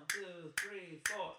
[0.00, 1.34] One, two, three, four.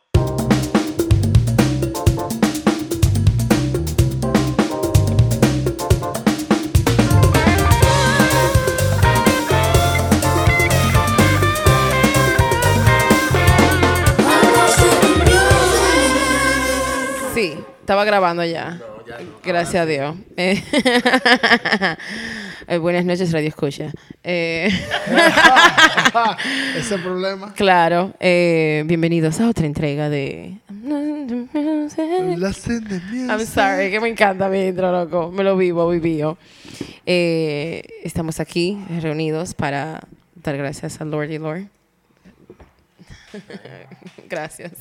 [17.34, 18.80] Sí, estaba grabando ya.
[19.44, 20.16] Gracias a Dios.
[20.38, 20.64] Eh,
[22.68, 23.92] eh, buenas noches, Radio Escucha.
[24.24, 24.70] Eh,
[26.78, 27.54] Ese problema.
[27.54, 30.58] claro, eh, bienvenidos a otra entrega de...
[30.68, 31.90] I'm
[33.46, 35.32] sorry, que me encanta mi intro, loco.
[35.32, 36.38] Me lo vivo, vivío.
[37.06, 40.02] Eh, estamos aquí reunidos para
[40.36, 41.64] dar gracias al Lord y Lord.
[44.30, 44.74] Gracias.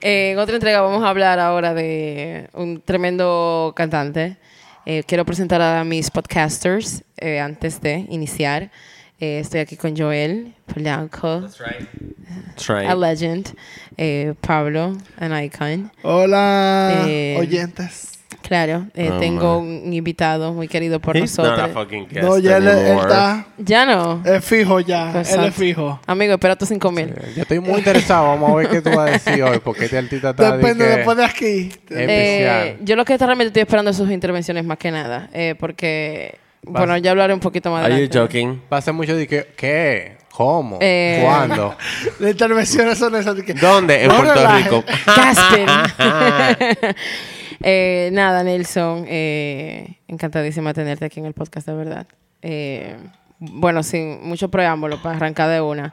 [0.00, 4.36] Eh, en otra entrega vamos a hablar ahora de un tremendo cantante.
[4.86, 8.70] Eh, quiero presentar a mis podcasters eh, antes de iniciar.
[9.18, 12.88] Eh, estoy aquí con Joel Polanco, That's right.
[12.88, 13.48] a legend,
[13.96, 15.90] eh, Pablo, an icon.
[16.02, 18.15] Hola, Eh, oyentes.
[18.46, 21.72] Claro, eh, Oh, tengo un invitado muy querido por He's not a nosotros.
[21.84, 23.46] fucking guest No, ya él, está.
[23.58, 24.22] Ya no.
[24.24, 25.10] Es fijo ya.
[25.20, 25.98] Él es fijo.
[26.06, 27.12] Amigo, espera tus cinco mil.
[27.34, 28.26] Yo estoy muy interesado.
[28.28, 29.58] Vamos a ver qué tú vas a decir hoy.
[29.58, 31.70] Porque este artista está de Depende después de aquí.
[31.88, 32.06] especial.
[32.08, 35.28] Eh, yo lo que realmente estoy esperando es sus intervenciones más que nada.
[35.32, 38.18] eh, porque, bueno, ya hablaré un poquito más Are you adelante.
[38.20, 38.62] joking?
[38.72, 39.46] Va a ser mucho de que...
[39.56, 40.16] ¿Qué?
[40.32, 40.78] ¿Cómo?
[40.82, 41.20] Eh.
[41.24, 41.74] ¿Cuándo?
[42.20, 43.34] Las intervenciones son esas.
[43.36, 44.04] de que- ¿Dónde?
[44.04, 44.46] En Puerto.
[44.56, 44.84] Rico.
[45.06, 45.66] Gasping.
[47.62, 49.04] Eh, nada, Nelson.
[49.08, 52.06] eh, encantadísima tenerte aquí en el podcast, de verdad.
[52.42, 52.96] Eh,
[53.38, 55.92] bueno, sin mucho preámbulo, para arrancar de una.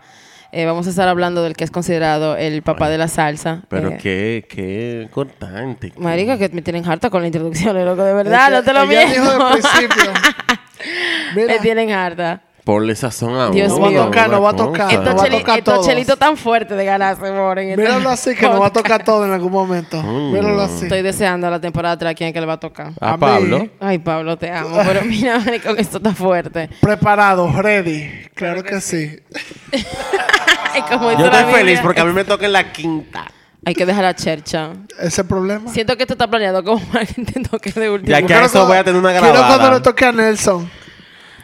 [0.52, 3.64] eh, vamos a estar hablando del que es considerado el papá de la salsa.
[3.70, 5.94] Pero eh, qué, qué cortante.
[5.98, 9.02] Marica, que me tienen harta con la introducción, loco, de verdad, no te lo dijo
[9.02, 9.50] miento.
[9.52, 10.12] principio.
[11.48, 12.42] me tienen harta.
[12.64, 14.02] Ponle sazón a Dios no uno, va mío.
[14.02, 14.90] a tocar, no va a tocar.
[14.90, 15.86] Esto Estos, va a cheli- tocar estos todos.
[15.88, 17.60] chelitos tan fuertes de ganarse, amor.
[17.60, 20.02] en este míralo así que nos va a tocar todo en algún momento.
[20.02, 20.32] Mm.
[20.32, 20.84] Míralo así.
[20.84, 22.94] Estoy deseando la temporada 3 a quién es que le va a tocar.
[23.02, 23.20] A A mí.
[23.20, 23.68] Pablo.
[23.82, 24.78] Ay, Pablo, te amo.
[24.86, 26.70] Pero mira, marico, que esto está fuerte.
[26.80, 28.10] Preparado, ready.
[28.34, 29.20] Claro que sí.
[30.90, 33.26] Como Yo estoy feliz porque a mí me toca en la quinta.
[33.66, 34.72] Hay que dejar la chercha.
[35.00, 35.70] Ese problema.
[35.72, 38.10] Siento que esto está planeado como para que te toque de último.
[38.10, 39.74] Ya que a eso voy a tener una Quiero cuando grabada.
[39.76, 40.70] le toque a Nelson.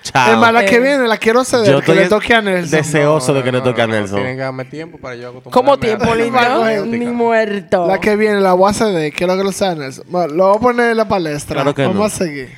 [0.01, 0.31] Chao.
[0.33, 1.69] Es más, la que Eh, viene la quiero ceder.
[1.71, 2.71] Yo que le toque a Nelson.
[2.79, 4.23] deseoso de que le toque a Tienen Nelson.
[4.23, 6.85] que darme tiempo para yo acostumbrarme ¿Cómo a- tiempo, lindo?
[6.85, 7.85] Ni muerto.
[7.87, 9.11] La que viene, la voy a ceder.
[9.13, 10.05] Quiero que lo sea Nelson.
[10.07, 11.55] Bueno, lo voy a poner en la palestra.
[11.55, 12.03] Claro que Vamos no.
[12.05, 12.49] a seguir.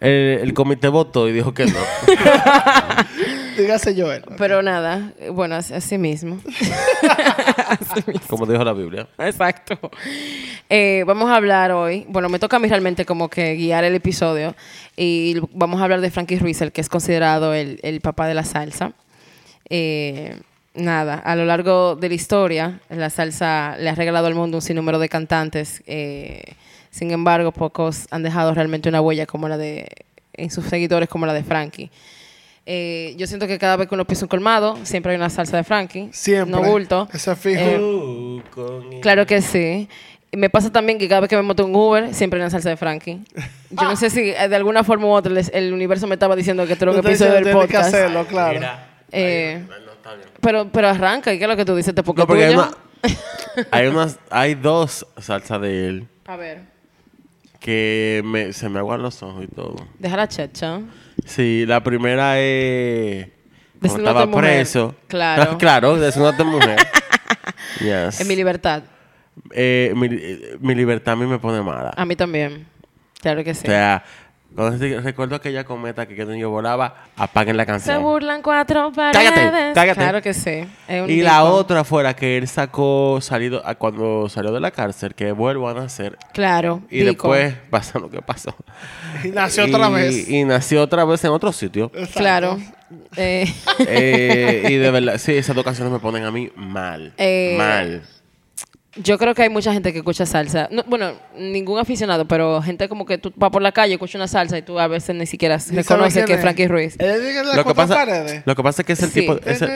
[0.00, 0.10] El,
[0.42, 1.78] el comité votó y dijo que no.
[3.60, 4.24] Dígase Joel.
[4.38, 6.40] Pero nada, bueno, así, así mismo.
[7.70, 8.26] Así mismo.
[8.28, 9.06] como dijo la Biblia.
[9.18, 9.78] Exacto.
[10.68, 13.94] Eh, vamos a hablar hoy, bueno, me toca a mí realmente como que guiar el
[13.94, 14.56] episodio
[14.96, 18.34] y vamos a hablar de Frankie Ruiz, el que es considerado el, el papá de
[18.34, 18.92] la salsa.
[19.68, 20.36] Eh,
[20.74, 24.62] nada, a lo largo de la historia, la salsa le ha regalado al mundo un
[24.62, 25.82] sinnúmero de cantantes.
[25.86, 26.42] eh,
[26.90, 29.86] sin embargo, pocos han dejado realmente una huella como la de,
[30.32, 31.90] en sus seguidores como la de Frankie.
[32.66, 35.56] Eh, yo siento que cada vez que uno pisa un colmado, siempre hay una salsa
[35.56, 36.08] de Frankie.
[36.12, 36.50] Siempre.
[36.60, 37.08] No bulto.
[37.12, 37.60] Eso es fijo.
[37.60, 38.42] Eh, Uh,
[39.00, 39.88] Claro que sí.
[40.32, 42.68] Me pasa también que cada vez que me monto en Uber, siempre hay una salsa
[42.68, 43.20] de Frankie.
[43.70, 46.64] Yo no sé si eh, de alguna forma u otra el universo me estaba diciendo
[46.66, 47.94] que era un Entonces, episodio del tienes que podcast.
[47.94, 48.54] hacerlo, claro.
[48.54, 48.86] Mira.
[49.10, 49.64] Eh,
[50.40, 51.92] pero, pero arranca, ¿y qué es lo que tú dices?
[51.94, 52.70] ¿Te porque No, porque hay, una-
[53.72, 56.60] hay unas, hay dos salsas de él A ver,
[57.58, 59.74] que me, se me aguan los ojos y todo.
[59.98, 60.80] deja la checha.
[61.30, 63.28] Sí, la primera es
[63.80, 64.44] cuando estaba mujer.
[64.44, 64.96] preso.
[65.06, 65.58] Claro.
[65.58, 66.76] claro, desnúdate mujer.
[67.80, 68.20] Yes.
[68.20, 68.82] En mi libertad.
[69.52, 70.08] Eh, mi,
[70.58, 71.92] mi libertad a mí me pone mala.
[71.96, 72.66] A mí también.
[73.20, 73.62] Claro que sí.
[73.64, 74.04] O sea,
[74.54, 78.02] cuando se- recuerdo aquella cometa que yo volaba, apaguen la Se canción.
[78.02, 79.30] burlan cuatro paredes.
[79.32, 80.00] Cállate, cállate.
[80.00, 80.64] Claro que sí.
[80.88, 84.70] Es un Y la otra fuera que él sacó salido a- cuando salió de la
[84.70, 86.16] cárcel, que vuelvo a nacer.
[86.32, 86.82] Claro.
[86.90, 88.54] Y después pasa lo que pasó.
[89.24, 90.28] Y nació otra vez.
[90.28, 91.90] Y nació otra vez en otro sitio.
[91.94, 92.18] Exacto.
[92.18, 92.58] Claro.
[93.16, 93.46] Eh,
[93.86, 97.12] Eh, y de verdad, sí, esas dos canciones me ponen a mí mal.
[97.18, 98.02] Eh, mal.
[98.96, 100.68] Yo creo que hay mucha gente que escucha salsa.
[100.72, 104.26] No, bueno, ningún aficionado, pero gente como que tú vas por la calle, escuchas una
[104.26, 106.40] salsa y tú a veces ni siquiera ¿Y sabe reconoces que es?
[106.40, 106.96] Frankie Ruiz.
[106.98, 108.42] Él dice las Lo que, pasa, paredes.
[108.44, 109.20] lo que pasa es que es el Sí.
[109.20, 109.34] tipo.
[109.44, 109.70] Es el,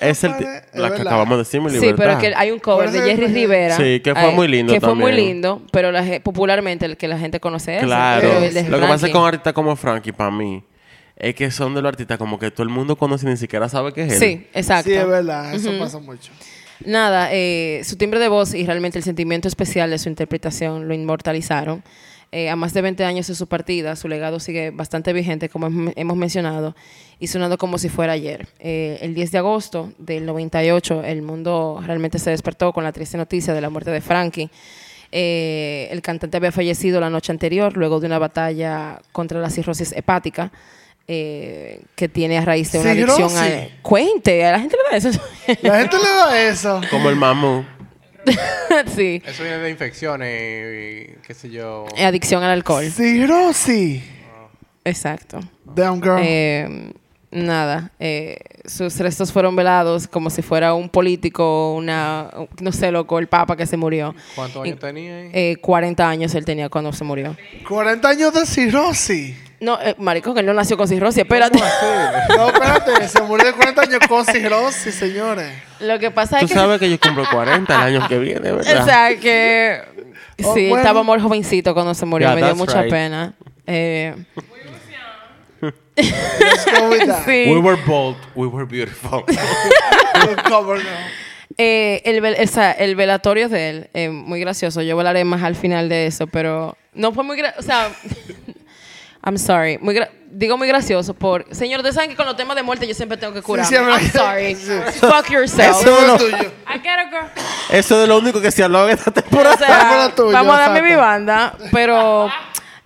[0.00, 0.32] es el
[0.74, 3.76] la que acabamos de decir, mi Sí, pero que hay un cover de Jerry Rivera.
[3.76, 7.18] Sí, que fue muy lindo Que fue muy lindo, pero la, popularmente el que la
[7.18, 8.28] gente conoce es Claro.
[8.32, 10.64] pero el de Lo que pasa es con artistas como Frankie, para mí,
[11.14, 13.68] es que son de los artistas como que todo el mundo conoce y ni siquiera
[13.68, 14.18] sabe que es él.
[14.18, 14.90] Sí, exacto.
[14.90, 15.54] Sí, es verdad.
[15.54, 16.32] Eso pasa mucho.
[16.84, 20.94] Nada, eh, su timbre de voz y realmente el sentimiento especial de su interpretación lo
[20.94, 21.82] inmortalizaron.
[22.32, 25.68] Eh, a más de 20 años de su partida, su legado sigue bastante vigente, como
[25.68, 26.76] hem- hemos mencionado,
[27.18, 28.46] y sonando como si fuera ayer.
[28.60, 33.18] Eh, el 10 de agosto del 98, el mundo realmente se despertó con la triste
[33.18, 34.48] noticia de la muerte de Frankie.
[35.12, 39.90] Eh, el cantante había fallecido la noche anterior, luego de una batalla contra la cirrosis
[39.92, 40.52] hepática.
[41.12, 43.28] Eh, que tiene a raíz de una adicción a...
[43.44, 43.72] Cirrosis.
[43.82, 45.20] Cuente, a la gente le da eso.
[45.62, 46.80] La gente le da eso.
[46.88, 47.64] Como el mamú.
[48.94, 51.86] sí, Eso viene de infecciones y qué sé yo.
[51.98, 52.84] adicción al alcohol.
[52.88, 54.02] Cirrosis.
[54.84, 55.40] Exacto.
[55.64, 56.18] Damn girl.
[56.22, 56.92] Eh,
[57.32, 62.30] nada, eh, sus restos fueron velados como si fuera un político, una,
[62.60, 64.14] no sé, loco, el papa que se murió.
[64.36, 65.20] ¿Cuántos Y- años tenía?
[65.32, 67.36] Eh, 40 años él tenía cuando se murió.
[67.66, 69.34] 40 años de cirrosis.
[69.60, 71.58] No, eh, marico, que él no nació con cirrosis, espérate.
[72.36, 75.52] No, espérate, se murió de 40 años con cirrosis, señores.
[75.80, 76.56] Lo que pasa Tú es que...
[76.56, 78.84] sabes que yo cumplo 40 el año que viene, O ¿verdad?
[78.86, 79.82] sea, que...
[80.42, 80.78] Oh, sí, bueno.
[80.78, 82.28] estaba muy jovencito cuando se murió.
[82.28, 82.90] Yeah, me dio mucha right.
[82.90, 83.34] pena.
[83.66, 84.14] Eh,
[85.96, 87.24] Let's go with that.
[87.26, 87.50] sí.
[87.52, 89.24] We were bold, we were beautiful.
[90.50, 90.80] We'll.
[91.58, 94.82] Eh, el, vel- o sea, el velatorio de él, eh, muy gracioso.
[94.82, 97.60] Yo hablaré más al final de eso, pero no fue muy gracioso.
[97.60, 97.90] O sea,
[99.22, 99.78] I'm sorry.
[99.78, 101.44] Muy gra- digo muy gracioso por...
[101.54, 103.68] Señor, de saben que con los temas de muerte yo siempre tengo que curarme.
[103.68, 104.54] sí, I'm sorry.
[104.54, 104.72] Sí.
[105.00, 105.80] Fuck yourself.
[105.82, 106.36] Eso es lo tuyo.
[106.68, 107.26] I get a girl.
[107.70, 109.56] Eso es lo único que se habló en esta O temporada.
[109.58, 112.28] sea, tuyo, vamos a darme mi banda, pero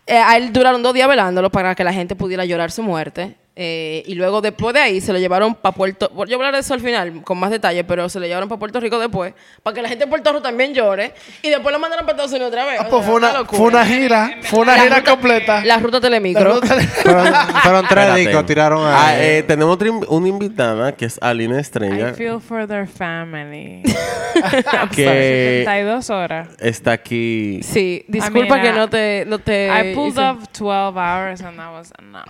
[0.07, 3.37] eh, a él duraron dos días velándolo para que la gente pudiera llorar su muerte.
[3.56, 6.09] Eh, y luego después de ahí se lo llevaron para Puerto...
[6.11, 8.49] Yo voy a hablar de eso al final con más detalle, pero se lo llevaron
[8.49, 11.15] para Puerto Rico después, para que la gente de Puerto Rico también llore.
[11.43, 12.81] Y después lo mandaron para Estados Unidos otra vez.
[12.81, 14.39] Ah, pues sea, fue una, fue una gira.
[14.43, 15.65] Fue una La gira ruta- completa.
[15.65, 16.43] La ruta telemicro.
[16.49, 19.23] La ruta- Fueron, fueron tres discos, tiraron Ah, a.
[19.25, 19.79] eh, tenemos
[20.09, 23.83] una invitada que es Alina I Estrella, feel for their family.
[24.95, 26.49] que 72 horas.
[26.59, 27.61] está aquí.
[27.62, 29.25] Sí, disculpa I mean, que I- no te...
[29.27, 32.25] No te I pulled hice- up 12 hours and that was enough.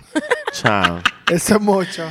[0.53, 0.99] Chao.
[1.31, 2.07] Eso es mucho.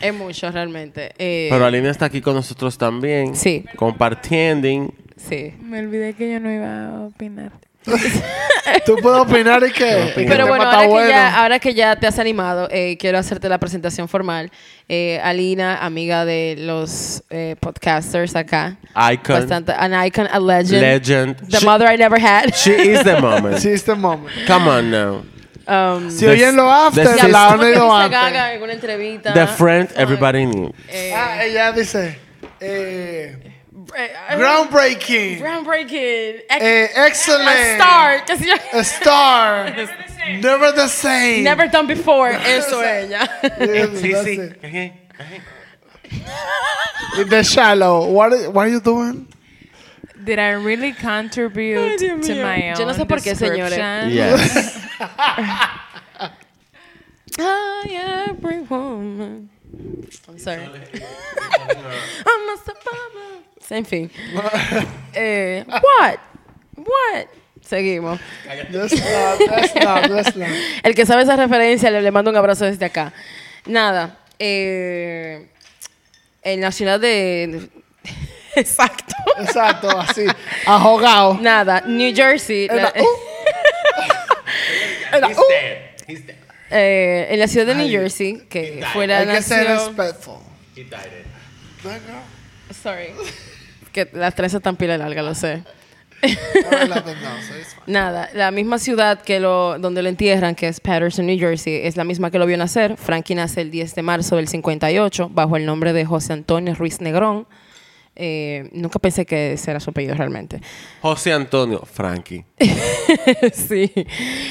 [0.00, 1.12] Es mucho realmente.
[1.18, 3.34] Eh, Pero Alina está aquí con nosotros también.
[3.34, 3.64] Sí.
[3.76, 4.92] Compartiendo.
[5.16, 5.54] Sí.
[5.60, 7.50] Me olvidé que yo no iba a opinar.
[8.84, 10.12] Tú puedes opinar y que.
[10.14, 11.08] Pero bueno, ahora que, bueno.
[11.08, 14.50] ya, ahora que ya te has animado, eh, quiero hacerte la presentación formal.
[14.88, 18.76] Eh, Alina, amiga de los eh, podcasters acá.
[19.12, 19.36] Icon.
[19.36, 20.82] Bastante, an icon, a legend.
[20.82, 21.36] Legend.
[21.48, 22.52] The She- mother I never had.
[22.54, 23.56] She is the moment.
[23.58, 24.28] Sí, este moment.
[24.46, 25.22] Come on now.
[25.68, 28.10] Um, Si oyen lo after, the la han dice antes.
[28.10, 29.34] Gaga en una entrevista.
[29.34, 30.72] The friend everybody knew.
[30.88, 32.16] Eh, Ah, ella dice.
[32.60, 33.36] Eh,
[33.94, 35.38] eh, groundbreaking.
[35.40, 36.40] groundbreaking.
[36.48, 37.48] Ex- Eh, excellent.
[37.48, 38.24] a star.
[38.72, 39.74] A star.
[40.40, 41.42] Never the same.
[41.44, 42.30] Never done before.
[42.30, 43.28] Eso ella.
[44.00, 44.92] Sí, sí.
[47.28, 48.06] The shallow.
[48.08, 49.26] What, are- what are you doing?
[50.24, 53.76] Did I really contribute Ay, to my own Yo no sé por qué, señores.
[53.76, 54.10] description?
[54.10, 54.84] Yes.
[57.38, 59.50] I every woman.
[60.28, 60.62] I'm sorry.
[60.64, 63.42] I'm a survivor.
[63.70, 64.10] En fin.
[65.14, 66.20] Eh, what?
[66.76, 67.28] What?
[67.62, 68.18] Seguimos.
[68.70, 70.48] Let's not, let's not, let's not.
[70.84, 73.12] El que sabe esa referencia le, le mando un abrazo desde acá.
[73.66, 74.16] Nada.
[74.38, 75.48] eh,
[76.42, 77.68] en la ciudad de.
[78.54, 79.14] Exacto.
[79.38, 80.24] Exacto, así.
[80.66, 81.34] Ahogado.
[81.40, 81.82] Nada.
[81.86, 82.68] New Jersey.
[82.68, 83.06] La- uh.
[85.12, 85.32] Era, uh.
[86.70, 89.96] eh, en la ciudad de New Jersey, que fue la Hay que ser nación.
[89.96, 90.36] respectful.
[92.82, 93.08] Sorry.
[93.92, 95.62] Que las tres están pila larga, lo sé.
[97.86, 101.96] Nada, la misma ciudad que lo, donde lo entierran, que es Patterson, New Jersey, es
[101.96, 102.96] la misma que lo vio nacer.
[102.96, 107.00] Frankie nace el 10 de marzo del 58 bajo el nombre de José Antonio Ruiz
[107.00, 107.46] Negrón.
[108.20, 110.60] Eh, nunca pensé que ese era su apellido realmente.
[111.00, 112.44] José Antonio Frankie.
[113.52, 113.92] sí.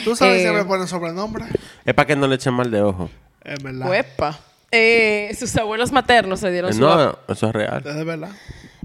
[0.03, 1.45] ¿Tú sabes Eh, si me ponen sobrenombre?
[1.85, 3.09] Es para que no le echen mal de ojo.
[3.43, 3.89] Es verdad.
[3.89, 4.39] Uepa.
[4.71, 7.83] Eh, sus abuelos maternos le dieron su No, eso es real.
[7.85, 8.29] Es de verdad.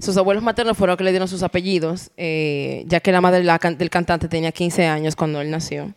[0.01, 3.45] Sus abuelos maternos fueron los que le dieron sus apellidos, eh, ya que la madre
[3.45, 5.93] la can- del cantante tenía 15 años cuando él nació.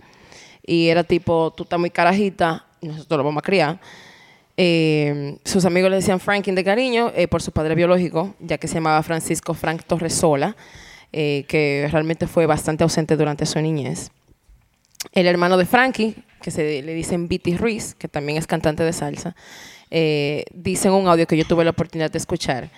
[0.65, 3.79] Y era tipo, tú estás muy carajita, nosotros lo vamos a criar.
[4.57, 8.67] Eh, sus amigos le decían Franklin de cariño eh, por su padre biológico, ya que
[8.67, 10.55] se llamaba Francisco Frank Torresola,
[11.11, 14.11] eh, que realmente fue bastante ausente durante su niñez.
[15.11, 18.93] El hermano de Frankie, que se le dicen Viti Ruiz, que también es cantante de
[18.93, 19.35] salsa,
[19.91, 22.69] eh, dice en un audio que yo tuve la oportunidad de escuchar.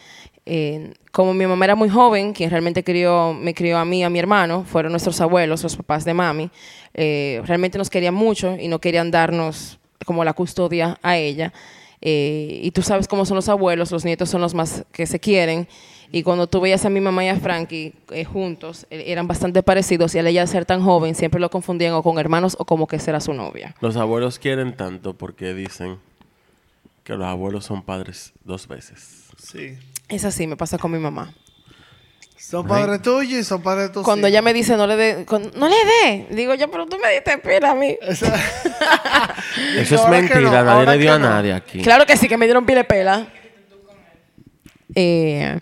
[1.12, 4.10] como mi mamá era muy joven, quien realmente crió, me crió a mí y a
[4.10, 6.50] mi hermano, fueron nuestros abuelos, los papás de mami,
[6.94, 11.54] eh, realmente nos querían mucho y no querían darnos como la custodia a ella.
[12.02, 15.20] Eh, y tú sabes cómo son los abuelos, los nietos son los más que se
[15.20, 15.68] quieren.
[16.12, 19.62] Y cuando tú veías a mi mamá y a Frankie eh, juntos, eh, eran bastante
[19.62, 22.88] parecidos y al ella ser tan joven siempre lo confundían o con hermanos o como
[22.88, 23.76] que será su novia.
[23.82, 25.98] Los abuelos quieren tanto porque dicen
[27.04, 29.26] que los abuelos son padres dos veces.
[29.38, 29.78] Sí.
[30.08, 31.34] Es así, me pasa con mi mamá.
[32.50, 35.26] Son padres tuyos y son padres tus Cuando ella me dice, no le dé,
[35.58, 37.98] no le dé, digo yo, pero tú me diste pila a mí.
[39.76, 41.30] Eso es mentira, no, nadie le dio a no.
[41.30, 41.82] nadie aquí.
[41.82, 43.28] Claro que sí, que me dieron pila de pela.
[44.96, 45.60] Eh,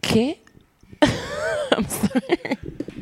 [0.00, 0.42] ¿Qué?
[1.70, 2.58] I'm sorry.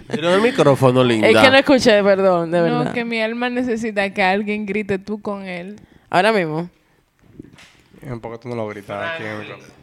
[0.08, 1.26] Pero el micrófono, linda.
[1.26, 2.84] Es que no escuché, perdón, de verdad.
[2.84, 5.80] No, que mi alma necesita que alguien grite tú con él.
[6.10, 6.68] Ahora mismo.
[8.02, 9.78] Un poco tú no lo gritas aquí en el micrófono.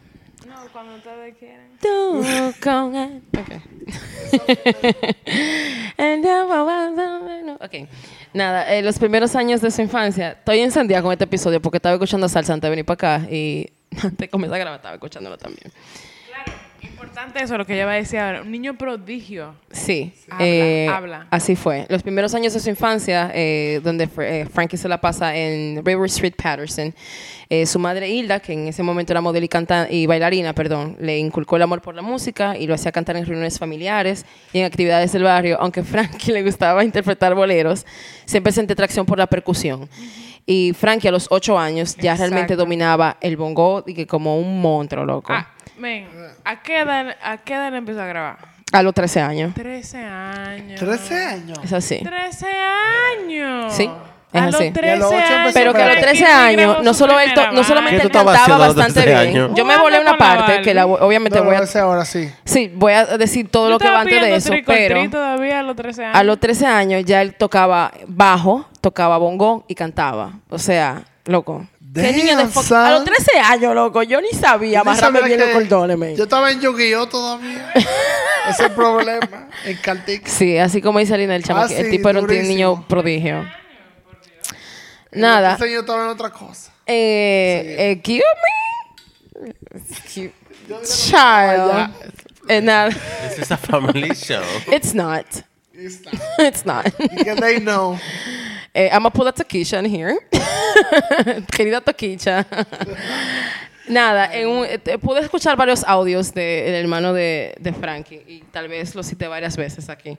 [0.76, 1.70] Cuando ustedes quieran.
[1.80, 2.22] Tú
[2.62, 3.22] con él.
[3.32, 3.48] Ok.
[7.64, 7.88] Ok.
[8.34, 11.94] Nada, eh, los primeros años de su infancia, estoy encendida con este episodio porque estaba
[11.94, 15.38] escuchando salsa antes de venir para acá y antes de comenzar a grabar estaba escuchándolo
[15.38, 15.72] también.
[17.06, 18.42] Importante eso, lo que ella va a decir ahora.
[18.42, 19.54] Un niño prodigio.
[19.70, 21.26] Sí, Habla, eh, habla.
[21.30, 21.86] así fue.
[21.88, 26.06] Los primeros años de su infancia, eh, donde eh, Frankie se la pasa en River
[26.06, 26.92] Street Patterson,
[27.64, 31.16] su madre Hilda, que en ese momento era modelo y, canta y bailarina, perdón, le
[31.16, 34.64] inculcó el amor por la música y lo hacía cantar en reuniones familiares y en
[34.64, 35.56] actividades del barrio.
[35.60, 37.86] Aunque a Frankie le gustaba interpretar boleros,
[38.24, 39.88] siempre sentía atracción por la percusión.
[40.44, 44.60] Y Frankie a los ocho años ya realmente dominaba el bongo y que como un
[44.60, 45.32] monstruo, loco.
[45.32, 46.08] Ah, men,
[46.44, 48.38] ¿a qué edad, a qué edad empezó a grabar?
[48.72, 49.54] A los 13 años.
[49.54, 50.80] 13 años.
[50.80, 51.58] 13 años.
[51.62, 52.00] Es así.
[52.02, 52.46] 13
[53.22, 53.72] años.
[53.72, 53.88] Sí,
[54.32, 54.64] es a así.
[54.64, 55.52] los 13 Y a los años.
[55.54, 56.00] Pero que a los Espérate.
[56.00, 59.54] 13 Frankie años, no solo él, no solamente ¿Qué él cantaba bastante 13 bien.
[59.54, 62.28] Yo me volé una parte que la, obviamente No, voy a, ahora sí.
[62.44, 65.76] sí, voy a decir todo lo que va antes de eso, pero todavía a los
[65.76, 66.16] 13 años.
[66.18, 70.32] a los 13 años ya él tocaba bajo, tocaba bongo y cantaba.
[70.50, 71.66] O sea, loco.
[71.96, 72.78] ¿Qué Damn, niño de fo- son.
[72.78, 76.14] A los 13 años, loco, yo ni sabía amarrarme bien los cordones, man.
[76.14, 77.72] Yo estaba en Yu-Gi-Oh todavía.
[77.74, 77.88] Ese
[78.50, 79.48] es el problema.
[79.64, 80.26] En Caltic.
[80.28, 83.44] Sí, así como dice Alina, el chama, Ah, el sí, tipo era un niño prodigio.
[85.12, 85.54] Nada.
[85.54, 86.70] Ese yo estaba en otra cosa.
[86.86, 88.22] Eh, eh, excuse
[89.42, 89.54] me?
[89.80, 90.32] Excuse-
[91.10, 91.90] Child.
[92.48, 92.90] Eh, nada.
[92.90, 94.42] This is a family show.
[94.70, 95.24] It's not.
[95.72, 96.14] It's not.
[96.38, 96.84] It's not.
[96.98, 97.98] Because they know.
[98.78, 100.18] Eh, I'm gonna pull a Toquisha in here.
[101.50, 102.44] Querida Toquicha.
[103.88, 108.68] Nada, en un- eh, pude escuchar varios audios del hermano de, de Frankie y tal
[108.68, 110.18] vez lo cité varias veces aquí.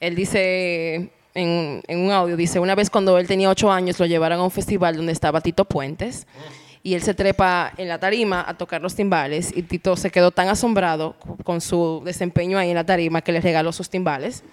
[0.00, 4.06] Él dice, en, en un audio, dice, una vez cuando él tenía ocho años lo
[4.06, 6.26] llevaron a un festival donde estaba Tito Puentes
[6.82, 10.30] y él se trepa en la tarima a tocar los timbales y Tito se quedó
[10.30, 14.44] tan asombrado co- con su desempeño ahí en la tarima que le regaló sus timbales.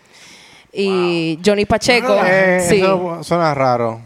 [0.73, 2.77] Y Johnny Pacheco, Eh, sí.
[2.81, 4.01] Eso suena raro.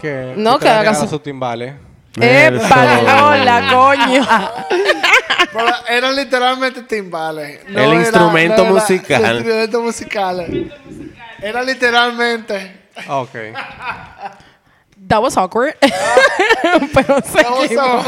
[0.00, 1.74] Que, No, que le haga su- sus timbales.
[2.20, 4.26] ¡Epa, hola, coño!
[5.52, 7.60] Pero eran literalmente timbales.
[7.68, 9.24] El instrumento musical.
[9.24, 10.72] El instrumento musical.
[11.42, 12.88] Era literalmente.
[13.08, 13.30] Ok.
[15.08, 15.74] That was awkward.
[16.94, 18.06] Pero seguimos.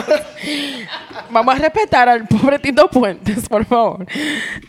[1.30, 4.04] Vamos a respetar al pobre Tito Puentes, por favor.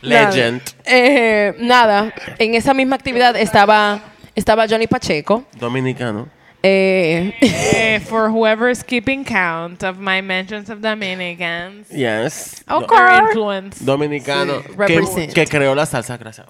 [0.02, 0.62] Legend.
[0.62, 4.00] Nada, eh, nada, en esa misma actividad estaba,
[4.36, 5.44] estaba Johnny Pacheco.
[5.60, 6.30] Dominicano.
[6.64, 11.90] Eh, Eh, for whoever's keeping count of my mentions of Dominicans.
[11.90, 12.64] Yes.
[12.70, 13.18] Or Okay.
[13.28, 13.84] influence.
[13.84, 14.62] Dominicano.
[14.62, 15.34] Que, Represent.
[15.34, 16.18] que creó la salsa.
[16.18, 16.48] Gracias.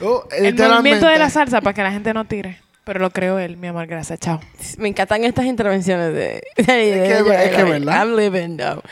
[0.00, 2.58] Oh, El movimiento de la salsa para que la gente no tire.
[2.84, 3.86] Pero lo creó él, mi amor.
[3.86, 4.18] Gracias.
[4.20, 4.40] Chao.
[4.78, 6.42] me encantan estas intervenciones de...
[6.56, 8.04] Es que- es que, ¿verdad?
[8.06, 8.82] I'm living though.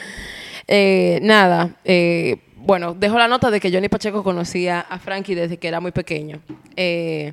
[0.68, 5.56] Eh, nada, eh, bueno, dejo la nota de que Johnny Pacheco conocía a Frankie desde
[5.56, 6.40] que era muy pequeño.
[6.76, 7.32] Eh,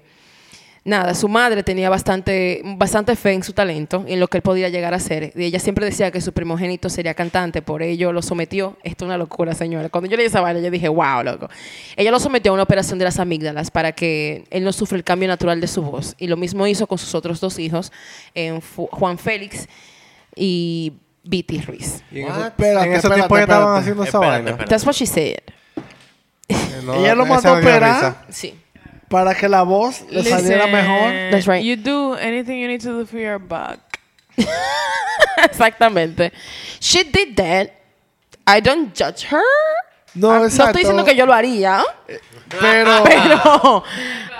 [0.87, 4.41] nada, su madre tenía bastante, bastante fe en su talento y en lo que él
[4.41, 5.31] podía llegar a ser.
[5.35, 8.77] Y ella siempre decía que su primogénito sería cantante, por ello lo sometió.
[8.83, 9.89] Esto es una locura, señora.
[9.89, 11.49] Cuando yo leí esa vaina, yo dije, wow, loco.
[11.95, 15.03] Ella lo sometió a una operación de las amígdalas para que él no sufra el
[15.03, 16.15] cambio natural de su voz.
[16.17, 17.91] Y lo mismo hizo con sus otros dos hijos,
[18.33, 18.59] eh,
[18.91, 19.67] Juan Félix
[20.35, 22.01] y Viti Ruiz.
[22.11, 23.79] Y en, eso- Espérate, en ese espérate, tiempo ya estaban espérate.
[23.81, 24.49] haciendo esa Espérate, vaina.
[24.51, 24.69] espérate.
[24.69, 25.39] That's what she said.
[26.47, 28.25] Eh, no, Ella lo mandó a operar.
[28.29, 28.53] Sí.
[29.09, 31.31] Para que la voz le saliera Listen, mejor.
[31.31, 31.63] That's right.
[31.63, 33.79] You do anything you need to do for your buck.
[35.43, 36.31] Exactamente.
[36.79, 37.71] She did that.
[38.45, 39.41] I don't judge her.
[40.15, 40.71] No, Ah, exacto.
[40.79, 41.83] estoy diciendo que yo lo haría,
[42.59, 43.03] Pero.
[43.03, 43.83] pero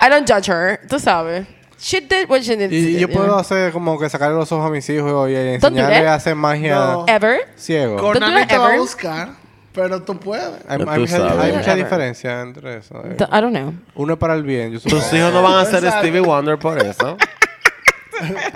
[0.01, 0.79] I don't judge her.
[0.88, 1.45] Tú sabes.
[1.79, 2.71] She did what she did.
[2.71, 6.15] Y yo puedo hacer como que sacarle los ojos a mis hijos y enseñarles a
[6.15, 7.05] hacer magia No.
[7.07, 7.47] Ever.
[7.55, 7.97] ciego.
[8.13, 8.79] That te va a ever.
[8.79, 9.29] buscar.
[9.77, 10.43] Pero tú puedes.
[10.67, 11.39] Hay, Ya hay tú mucha, sabes.
[11.39, 11.84] hay mucha Ever.
[11.86, 13.01] diferencia entre eso.
[13.05, 13.15] eh.
[13.19, 13.74] I don't know.
[13.96, 14.72] Uno es para el bien.
[14.72, 15.15] Yo Tus supongo.
[15.15, 16.00] hijos no van a ser Exacto.
[16.00, 17.15] Stevie Wonder por eso.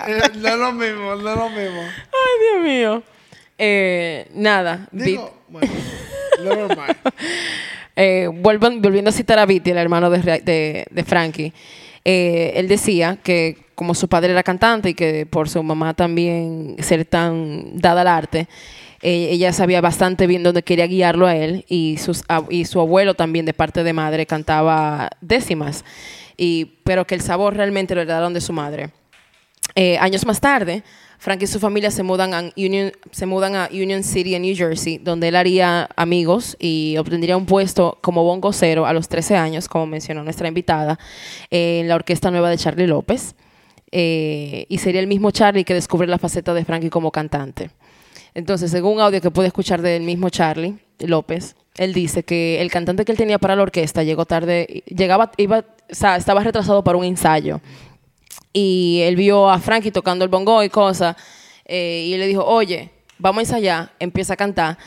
[0.08, 1.82] Eh, no es lo mismo, no es lo mismo.
[1.82, 3.04] Ay, Dios mío.
[3.58, 4.88] Eh, nada.
[4.92, 5.72] Digo, bueno,
[6.44, 6.98] never mind.
[7.96, 11.54] eh, vuelvan- volviendo a citar a Viti, el hermano de, Ra- de, de Frankie,
[12.04, 16.76] eh, él decía que como su padre era cantante y que por su mamá también
[16.80, 18.48] ser tan dada al arte,
[19.02, 23.16] eh, ella sabía bastante bien dónde quería guiarlo a él y, sus, y su abuelo
[23.16, 25.84] también de parte de madre cantaba décimas,
[26.38, 28.92] y, pero que el sabor realmente lo heredaron de su madre.
[29.76, 30.84] Eh, años más tarde,
[31.18, 34.56] Frank y su familia se mudan, a Union, se mudan a Union City, en New
[34.56, 39.68] Jersey, donde él haría amigos y obtendría un puesto como bongocero a los 13 años,
[39.68, 41.00] como mencionó nuestra invitada,
[41.50, 43.36] en la orquesta nueva de Charlie López.
[43.92, 47.70] Eh, y sería el mismo Charlie que descubre la faceta de Frankie como cantante.
[48.34, 52.72] Entonces, según un audio que pude escuchar del mismo Charlie López, él dice que el
[52.72, 55.32] cantante que él tenía para la orquesta llegó tarde, llegaba,
[55.90, 57.62] estaba retrasado para un ensayo
[58.54, 61.16] y él vio a Frankie tocando el bongo y cosas,
[61.66, 64.78] eh, y él le dijo, oye, vamos a ensayar, empieza a cantar.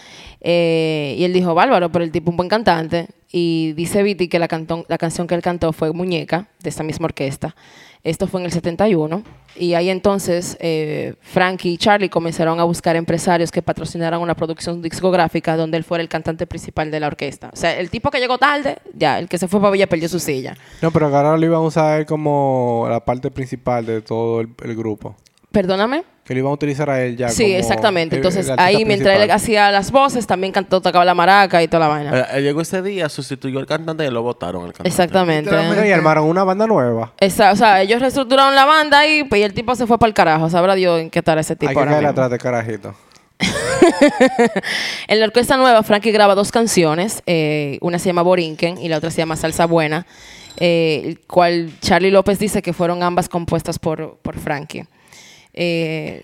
[0.40, 3.08] Eh, y él dijo, bárbaro, pero el tipo un buen cantante.
[3.32, 7.56] Y dice Viti que la canción que él cantó fue Muñeca, de esta misma orquesta.
[8.04, 9.22] Esto fue en el 71.
[9.56, 14.82] Y ahí entonces eh, Frankie y Charlie comenzaron a buscar empresarios que patrocinaran una producción
[14.82, 17.50] discográfica donde él fuera el cantante principal de la orquesta.
[17.52, 20.08] O sea, el tipo que llegó tarde, ya, el que se fue para Villa perdió
[20.08, 20.56] su silla.
[20.82, 25.16] No, pero ahora lo iban a usar como la parte principal de todo el grupo.
[25.54, 26.02] Perdóname.
[26.24, 28.16] Que lo iban a utilizar a él ya Sí, como exactamente.
[28.16, 31.68] el- Entonces, el ahí mientras él hacía las voces, también cantó, tocaba la maraca y
[31.68, 32.26] toda la vaina.
[32.32, 34.88] Eh, llegó ese día, sustituyó al cantante y lo votaron al cantante.
[34.88, 35.50] Exactamente.
[35.86, 37.12] Y armaron una banda nueva.
[37.20, 40.08] Esa- o sea, ellos reestructuraron la banda y, pues, y el tipo se fue para
[40.08, 40.48] el carajo.
[40.50, 42.08] Sabrá Dios en qué tal ese tipo Hay que ahora mismo.
[42.08, 42.94] atrás de carajito.
[45.08, 47.22] En la orquesta nueva, Frankie graba dos canciones.
[47.26, 50.06] eh, una se llama Borinquen y la otra se llama Salsa Buena.
[50.56, 54.84] eh, el cual Charlie López dice que fueron ambas compuestas por, por Frankie.
[55.54, 56.22] Eh,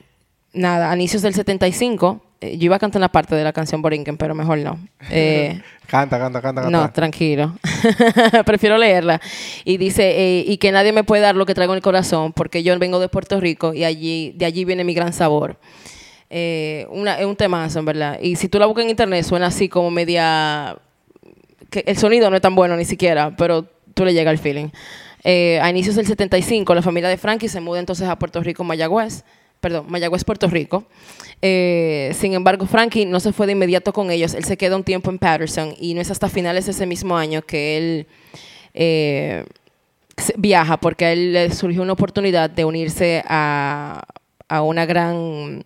[0.52, 3.80] nada, a inicios del 75, eh, yo iba a cantar una parte de la canción
[3.82, 4.78] Borinquen, pero mejor no.
[5.10, 6.70] Eh, Canta, canta, canta, canta.
[6.78, 7.56] No, tranquilo.
[8.46, 9.20] Prefiero leerla.
[9.64, 12.62] Y dice, y que nadie me puede dar lo que traigo en el corazón, porque
[12.62, 15.56] yo vengo de Puerto Rico y allí, de allí viene mi gran sabor.
[16.30, 18.20] Eh, una- es un temazo, en verdad.
[18.22, 20.76] Y si tú la buscas en internet, suena así como media...
[21.70, 24.68] que el sonido no es tan bueno ni siquiera, pero tú le llega el feeling.
[25.24, 28.64] Eh, a inicios del 75, la familia de Frankie se muda entonces a Puerto Rico,
[28.64, 29.24] Mayagüez.
[29.60, 30.84] Perdón, Mayagüez, Puerto Rico.
[31.42, 34.32] Eh, sin embargo, Frankie no se fue de inmediato con ellos.
[34.32, 37.16] Él se queda un tiempo en Patterson y no es hasta finales de ese mismo
[37.18, 38.06] año que él
[38.72, 39.44] eh,
[40.38, 44.02] viaja porque a él le surgió una oportunidad de unirse a,
[44.48, 45.64] a una gran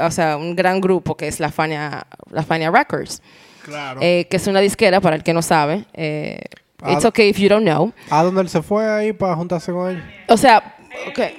[0.00, 3.22] o sea, un gran grupo que es la Fania, la Fania Records,
[3.64, 4.00] Claro.
[4.02, 5.84] eh, que es una disquera para el que no sabe.
[6.92, 7.92] It's okay if you don't know.
[8.10, 10.04] ¿A dónde él se fue ahí para juntarse con él?
[10.28, 10.74] O sea,
[11.08, 11.20] ok.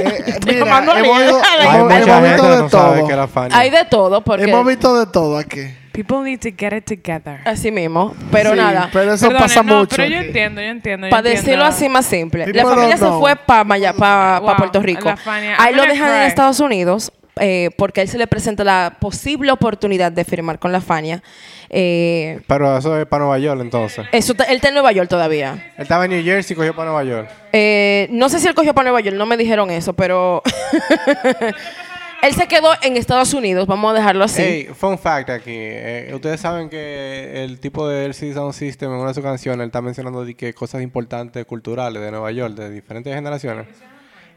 [0.00, 3.06] Eh, mira, hemos, ido- Hay hemos- mucha hemos gente visto que de no sabe todo.
[3.08, 3.48] que era fan.
[3.52, 5.62] Hay de todo porque Hemos visto de todo aquí.
[5.92, 7.40] People need to get it together.
[7.44, 8.88] así mismo, pero Sí, nada.
[8.92, 9.96] Pero eso Perdone, pasa no, mucho.
[9.96, 11.06] Pero yo entiendo, yo entiendo.
[11.08, 12.44] yo Para decirlo así más simple.
[12.44, 15.08] People La familia se fue para pa, Wow, Puerto Rico.
[15.08, 15.56] la Fania.
[15.58, 16.26] Ahí lo gonna dejan en cry.
[16.28, 20.72] Estados Unidos eh, porque a él se le presenta la posible oportunidad de firmar con
[20.72, 21.22] la Fania.
[21.70, 24.06] Eh, Pero eso es para Nueva York entonces.
[24.12, 25.72] eso, él está en Nueva York todavía.
[25.76, 27.30] Él estaba en New Jersey y cogió para Nueva York.
[27.52, 30.42] Eh, no sé si él cogió para Nueva York, no me dijeron eso, pero
[32.22, 34.42] él se quedó en Estados Unidos, vamos a dejarlo así.
[34.42, 35.52] Hey, fun fact aquí.
[35.54, 39.60] Eh, ustedes saben que el tipo de LCD Sound System en una de sus canciones
[39.60, 43.66] él está mencionando de que cosas importantes culturales de Nueva York, de diferentes generaciones.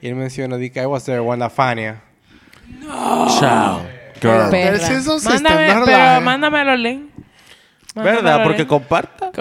[0.02, 2.02] Y él menciona de que I was there when la Fania.
[3.40, 3.82] Chao.
[4.22, 4.52] Girl.
[4.52, 7.14] Mándame, no pero mándame los links.
[7.96, 8.38] Mándame ¿Verdad?
[8.38, 8.70] los Porque links.
[8.70, 9.32] comparta.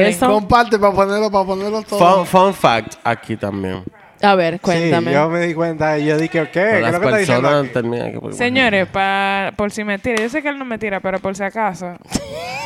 [0.00, 0.26] Eso.
[0.28, 1.98] Comparte para ponerlo, para ponerlo todo.
[2.24, 3.82] Fun, fun fact aquí también.
[4.22, 5.06] A ver, cuéntame.
[5.10, 6.50] Sí, yo me di cuenta y yo dije, ¿qué?
[6.52, 7.72] ¿Qué es Las lo que está diciendo personas aquí?
[7.72, 8.32] terminan que...
[8.34, 10.20] Señores, pa- por si me tira.
[10.22, 11.94] Yo sé que él no me tira, pero por si acaso.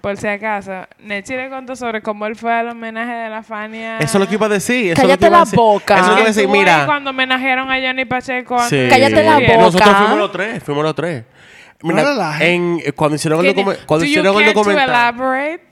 [0.00, 0.72] por si acaso.
[1.00, 3.98] Nechi le contó sobre cómo él fue al homenaje de la Fania.
[3.98, 4.92] Eso es lo que iba a decir.
[4.92, 5.56] Eso es lo Cállate que iba a la decir.
[5.58, 5.94] boca.
[5.94, 6.42] Eso es lo que iba a decir.
[6.42, 6.86] estuvo ahí Mira.
[6.86, 8.54] cuando homenajearon a Johnny Pacheco.
[8.54, 8.76] antes Sí.
[8.76, 9.56] de Cállate la boca.
[9.58, 10.62] Nosotros fuimos los tres.
[10.64, 11.24] Fuimos los tres.
[11.82, 12.48] Mira, No relajes.
[12.48, 14.88] en, cuando hicieron el, Can you- documen- cuando do you hicieron el care to documental...
[14.88, 15.62] elaborate?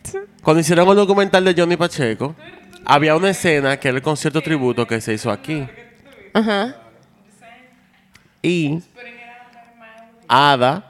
[0.43, 2.35] Cuando hicieron el documental de Johnny Pacheco,
[2.87, 5.69] había una escena que era el concierto tributo que se hizo aquí.
[6.33, 6.77] Ajá.
[8.43, 8.81] Y
[10.29, 10.88] Ada,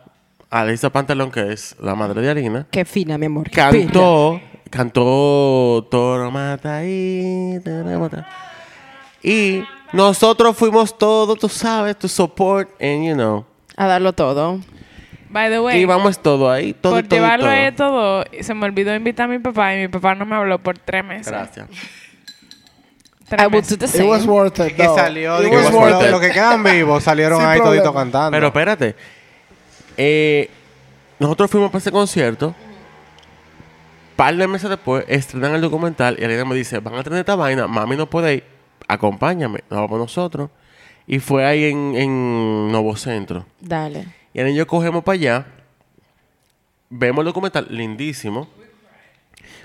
[0.51, 3.51] Alisa Pantalón, que es la madre de Harina, Qué fina, mi amor.
[3.51, 3.71] qué fina.
[3.85, 8.27] cantó, cantó Toro mata ahí, toro mata.
[9.23, 13.45] Y nosotros fuimos todos, tú sabes, to support and you know.
[13.77, 14.61] A darlo todo.
[15.31, 17.55] By the way, Y vamos todo ahí, todo, por todo, llevarlo todo.
[17.55, 20.59] a todo, se me olvidó invitar a mi papá y mi papá no me habló
[20.59, 21.27] por tres meses.
[21.29, 21.67] Gracias.
[23.29, 23.69] Tres I would meses.
[23.69, 24.09] do the It same.
[24.09, 24.97] was worth it, que though.
[24.97, 26.11] salió, It de que was los- worth it.
[26.11, 27.83] los que quedan vivos salieron Sin ahí problema.
[27.83, 28.31] todito cantando.
[28.31, 28.97] Pero espérate.
[29.99, 30.49] Eh,
[31.19, 32.55] nosotros fuimos para ese concierto.
[34.17, 37.35] par de meses después, estrenan el documental y Alina me dice, van a tener esta
[37.37, 38.45] vaina, mami no puede ir,
[38.87, 40.51] acompáñame, nos vamos nosotros.
[41.07, 43.45] Y fue ahí en, en Nuevo Centro.
[43.61, 44.07] Dale.
[44.33, 45.47] Y ahora yo cogemos para allá,
[46.91, 48.49] vemos el documental, lindísimo.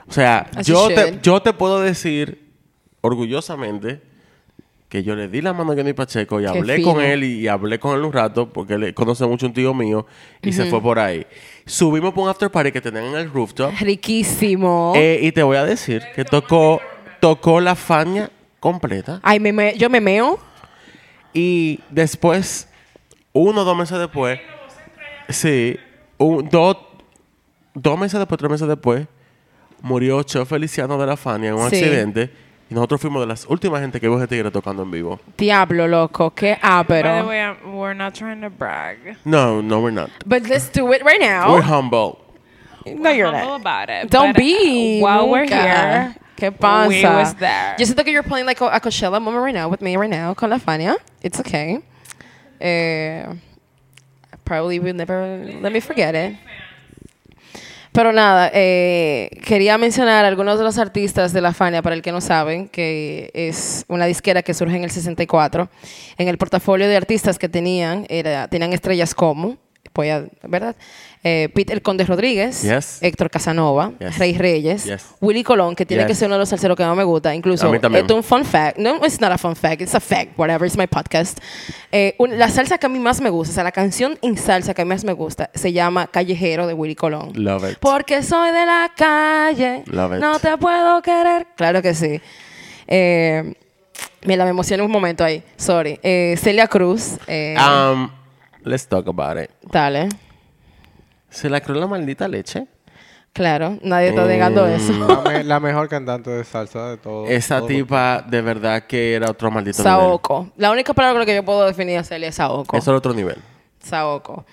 [0.07, 2.51] O sea, yo te, yo te puedo decir
[3.01, 4.01] orgullosamente
[4.93, 6.93] que yo le di la mano a Johnny Pacheco y Qué hablé fino.
[6.93, 9.73] con él y, y hablé con él un rato porque le conoce mucho un tío
[9.73, 10.05] mío
[10.39, 11.25] y se fue por ahí.
[11.65, 14.93] Subimos por un after party que tenían en el rooftop Riquísimo.
[14.95, 16.79] eh, y te voy a decir que tocó,
[17.19, 18.29] tocó la Fania
[18.59, 20.37] completa Ay, me, me- yo me meo.
[21.33, 22.69] y después,
[23.31, 24.39] uno o dos meses después,
[25.27, 25.75] sí,
[26.19, 26.77] un, dos,
[27.73, 29.07] dos meses después, tres meses después,
[29.81, 31.77] murió Cheo Feliciano de la Fania en un Sí.
[31.77, 32.42] accidente.
[32.73, 35.19] Y nosotros fuimos de las últimas gente que vio a ese tigre tocando en vivo.
[35.37, 36.31] Diablo, loco.
[36.33, 36.67] Qué By the
[37.03, 37.27] ápero.
[37.27, 39.15] way, I'm- we're not trying to brag.
[39.25, 40.09] No, no, we're not.
[40.25, 41.53] But let's do it right now.
[41.53, 42.17] We're humble.
[42.85, 43.61] no, you're Humble not.
[43.61, 44.09] about it.
[44.09, 44.99] Don't but, be.
[44.99, 45.61] uh, While we're nunca.
[45.61, 46.87] here, ¿Qué pasa?
[46.89, 47.75] we was there.
[47.77, 50.09] Yo siento que you're playing like a, a Coachella moment right now with me right
[50.09, 50.95] now con la Fania.
[51.21, 51.77] It's okay.
[52.59, 53.23] Eh,
[54.45, 56.35] probably will never let me forget it.
[57.93, 62.11] Pero nada, eh, quería mencionar algunos de los artistas de la Fania, para el que
[62.11, 65.69] no saben, que es una disquera que surge en el 64.
[66.17, 69.57] En el portafolio de artistas que tenían, era, tenían estrellas como,
[69.93, 70.75] voy a- ¿verdad?
[71.25, 72.97] Eh, Pete El Conde Rodríguez, Yes.
[73.01, 74.17] Héctor Casanova, Yes.
[74.19, 75.05] Rey Reyes, Yes.
[75.21, 77.33] Willy Colón, que tiene que ser uno de los salseros que más me gusta.
[77.33, 78.77] Incluso, es un fun fact.
[78.77, 79.81] No, it's not a fun fact.
[79.81, 80.37] It's a fact.
[80.37, 80.67] Whatever.
[80.67, 81.39] It's my podcast.
[81.93, 84.37] Eh, un- la salsa que a mí más me gusta, o sea, la canción en
[84.37, 87.31] salsa que a mí más me gusta, se llama Callejero de Willy Colón.
[87.35, 87.77] Love it.
[87.79, 89.83] Porque soy de la calle.
[89.85, 90.19] Love it.
[90.19, 91.47] No te puedo querer.
[91.55, 92.19] Claro que sí.
[92.87, 93.53] Eh,
[94.25, 95.41] mira, me emocioné un momento ahí.
[95.55, 95.99] Sorry.
[96.03, 97.17] Eh, Celia Cruz.
[97.29, 98.09] Um,
[98.65, 99.49] let's talk about it.
[99.71, 100.09] dale.
[101.29, 102.67] ¿Se la creó la maldita leche?
[103.33, 103.79] Claro.
[103.81, 104.27] Nadie está Mm.
[104.27, 104.93] negando eso.
[104.93, 107.25] La, me- la mejor cantante de salsa de todo.
[107.27, 107.67] Esa todo.
[107.67, 109.91] tipa de verdad que era otro maldito nivel.
[109.91, 110.51] Saoko.
[110.57, 112.77] La única palabra con la que yo puedo definir a Celia es Saoko.
[112.77, 113.37] Eso era otro nivel.
[113.81, 114.45] Saoko.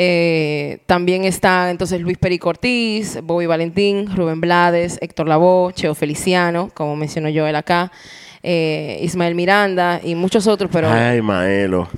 [0.00, 6.70] Eh, también está entonces Luis Perico Ortiz, Bobby Valentín, Rubén Blades, Héctor Lavoe, Cheo Feliciano,
[6.74, 7.90] como mencionó Joel acá,
[8.42, 10.88] eh, Ismael Miranda y muchos otros, pero...
[10.88, 11.88] Ay, Maelo.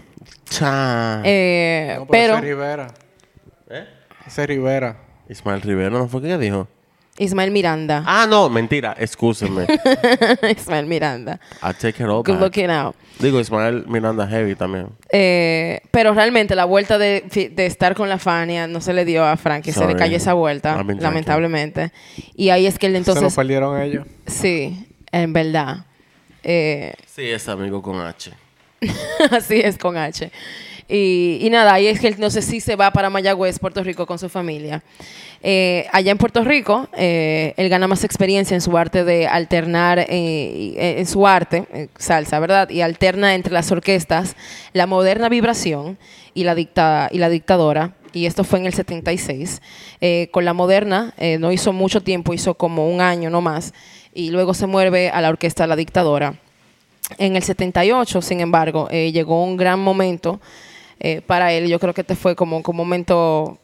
[0.51, 1.23] Cha.
[1.25, 2.87] eh, No, pero pero, ese Rivera.
[3.71, 3.87] ¿Eh?
[4.27, 4.97] Ese Rivera.
[5.29, 6.69] Ismael Rivera, ¿no fue que dijo?
[7.19, 8.03] Ismael Miranda.
[8.07, 9.67] Ah, no, mentira, excúsenme.
[10.57, 11.39] Ismael Miranda.
[11.63, 12.41] I take it all Good back.
[12.41, 12.97] looking out.
[13.19, 14.89] Digo, Ismael Miranda Heavy también.
[15.13, 17.25] Eh, pero realmente la vuelta de,
[17.59, 20.83] estar con la Fania no se le dio a Frankie, se le cayó esa vuelta,
[20.83, 21.93] lamentablemente.
[22.35, 23.35] Y ahí es que él se lo entonces...
[23.37, 24.07] perdieron ellos.
[24.27, 25.85] Sí, en verdad.
[26.43, 28.33] Eh, Sí, es amigo con H.
[29.31, 30.31] Así es, con H.
[30.89, 33.85] Y, y nada, ahí es que él no sé si se va para Mayagüez, Puerto
[33.85, 34.83] Rico, con su familia.
[35.43, 40.01] Eh, allá en Puerto Rico, eh, él gana más experiencia en su arte de alternar,
[40.01, 42.69] eh, y- eh, en su arte, salsa, ¿verdad?
[42.71, 44.35] Y alterna entre las orquestas
[44.73, 45.97] la moderna vibración
[46.35, 47.95] y la, dicta, y la dictadora.
[48.13, 49.63] Y esto fue en el 76.
[50.01, 53.73] Eh, con la moderna no hizo mucho tiempo, hizo como un año no más.
[54.13, 56.35] Y luego se mueve a la orquesta La Dictadora.
[57.19, 60.41] En el 78, sin embargo, eh, llegó un gran momento
[60.99, 61.69] eh, para él.
[61.69, 63.59] Yo creo que este fue como, como un momento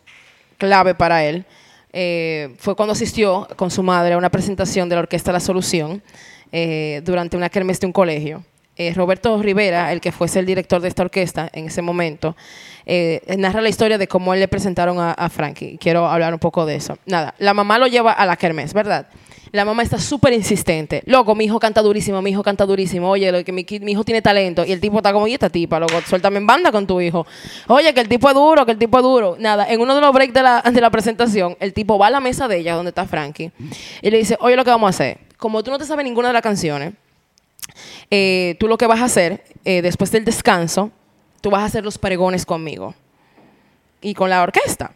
[0.59, 1.45] clave para él.
[1.93, 6.03] Eh, fue cuando asistió con su madre a una presentación de la Orquesta La Solución
[6.53, 8.45] eh, durante una kermés de un colegio.
[8.77, 12.37] Eh, Roberto Rivera, el que fuese el director de esta orquesta en ese momento,
[12.85, 15.79] eh, narra la historia de cómo él le presentaron a, a Frankie.
[15.79, 16.99] Quiero hablar un poco de eso.
[17.07, 19.07] Nada, la mamá lo lleva a la kermés, ¿verdad?
[19.53, 21.03] La mamá está súper insistente.
[21.07, 23.11] Loco, mi hijo canta durísimo, mi hijo canta durísimo.
[23.11, 24.65] Oye, lo que mi, mi hijo tiene talento.
[24.65, 27.27] Y el tipo está como, y esta tipa, loco, suéltame en banda con tu hijo.
[27.69, 29.37] Oye, que el tipo es duro, que el tipo es duro.
[29.39, 32.11] Nada, en uno de los breaks de la, de la presentación, el tipo va a
[32.11, 33.53] la mesa de ella, donde está Frankie,
[34.03, 35.19] y le dice, oye, lo que vamos a hacer.
[35.37, 36.95] Como tú no te sabes ninguna de las canciones,
[38.11, 40.91] eh, tú lo que vas a hacer, eh, después del descanso,
[41.41, 42.95] tú vas a hacer los pregones conmigo
[44.01, 44.93] y con la orquesta.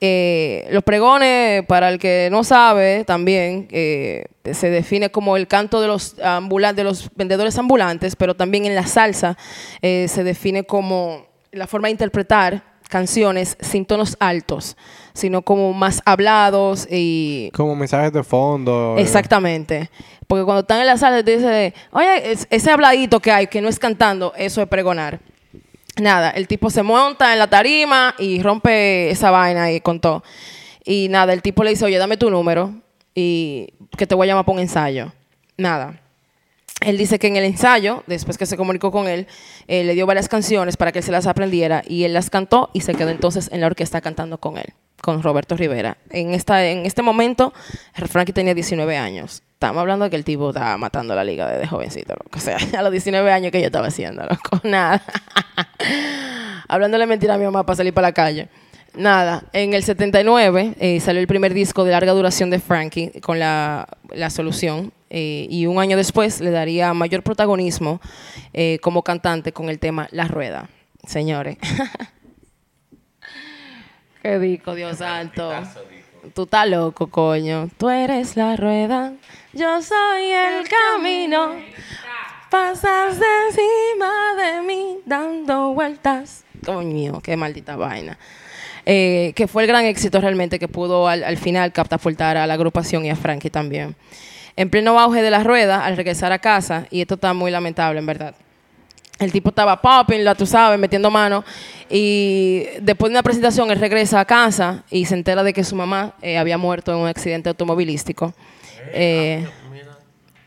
[0.00, 5.80] Eh, los pregones, para el que no sabe, también eh, se define como el canto
[5.80, 9.36] de los, de los vendedores ambulantes, pero también en la salsa
[9.82, 14.76] eh, se define como la forma de interpretar canciones sin tonos altos,
[15.14, 18.94] sino como más hablados y Como mensajes de fondo.
[18.98, 19.90] Exactamente.
[20.26, 23.60] Porque cuando están en la sala te dicen, oye, es- ese habladito que hay, que
[23.60, 25.18] no es cantando, eso es pregonar.
[26.00, 30.22] Nada, el tipo se monta en la tarima y rompe esa vaina y contó.
[30.84, 32.74] Y nada, el tipo le dice, oye, dame tu número
[33.14, 35.12] y que te voy a llamar para un ensayo.
[35.56, 36.00] Nada.
[36.80, 39.26] Él dice que en el ensayo, después que se comunicó con él,
[39.66, 42.70] eh, le dio varias canciones para que él se las aprendiera y él las cantó
[42.72, 45.98] y se quedó entonces en la orquesta cantando con él, con Roberto Rivera.
[46.10, 47.52] En, esta, en este momento,
[47.94, 49.42] Frankie tenía 19 años.
[49.58, 52.30] Estamos hablando de que el tipo estaba matando la liga desde jovencito, loco.
[52.36, 54.60] O sea, a los 19 años que yo estaba haciendo, loco.
[54.62, 55.02] Nada.
[56.68, 58.48] Hablándole mentira a mi mamá para salir para la calle.
[58.94, 63.40] Nada, en el 79 eh, salió el primer disco de larga duración de Frankie con
[63.40, 68.00] la, la solución eh, y un año después le daría mayor protagonismo
[68.52, 70.68] eh, como cantante con el tema La Rueda.
[71.04, 71.58] Señores.
[74.22, 75.50] Qué disco, Dios santo.
[76.34, 77.68] Tú estás loco, coño.
[77.78, 79.12] Tú eres la rueda,
[79.52, 81.52] yo soy el camino.
[82.50, 86.44] Pasas encima de mí dando vueltas.
[86.64, 88.18] Coño, qué maldita vaina.
[88.86, 92.54] Eh, que fue el gran éxito realmente que pudo al, al final catapultar a la
[92.54, 93.94] agrupación y a Frankie también.
[94.56, 98.00] En pleno auge de la rueda, al regresar a casa, y esto está muy lamentable
[98.00, 98.34] en verdad,
[99.18, 101.44] el tipo estaba popping, la tú sabes, metiendo mano.
[101.90, 105.74] Y después de una presentación, él regresa a casa y se entera de que su
[105.74, 108.32] mamá eh, había muerto en un accidente automovilístico.
[108.92, 109.98] Eh, Mira,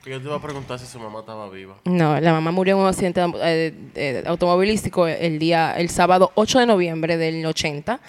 [0.06, 1.76] yo te iba a preguntar si su mamá estaba viva.
[1.86, 6.60] no, la mamá murió en un accidente eh, eh, automovilístico el día, el sábado 8
[6.60, 8.00] de noviembre del 80.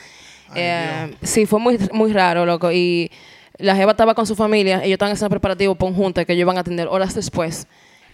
[0.54, 2.70] Eh, sí, fue muy, muy raro, loco.
[2.72, 3.10] Y
[3.58, 6.42] la jeva estaba con su familia, ellos estaban haciendo preparativos para un junte que ellos
[6.42, 7.66] iban a atender horas después.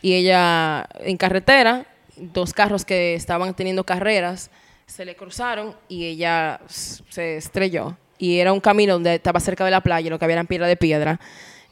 [0.03, 1.87] Y ella en carretera,
[2.21, 4.51] dos carros que estaban teniendo carreras,
[4.87, 7.97] se le cruzaron y ella se estrelló.
[8.19, 10.67] Y era un camino donde estaba cerca de la playa, lo que había eran piedra
[10.67, 11.21] de piedra.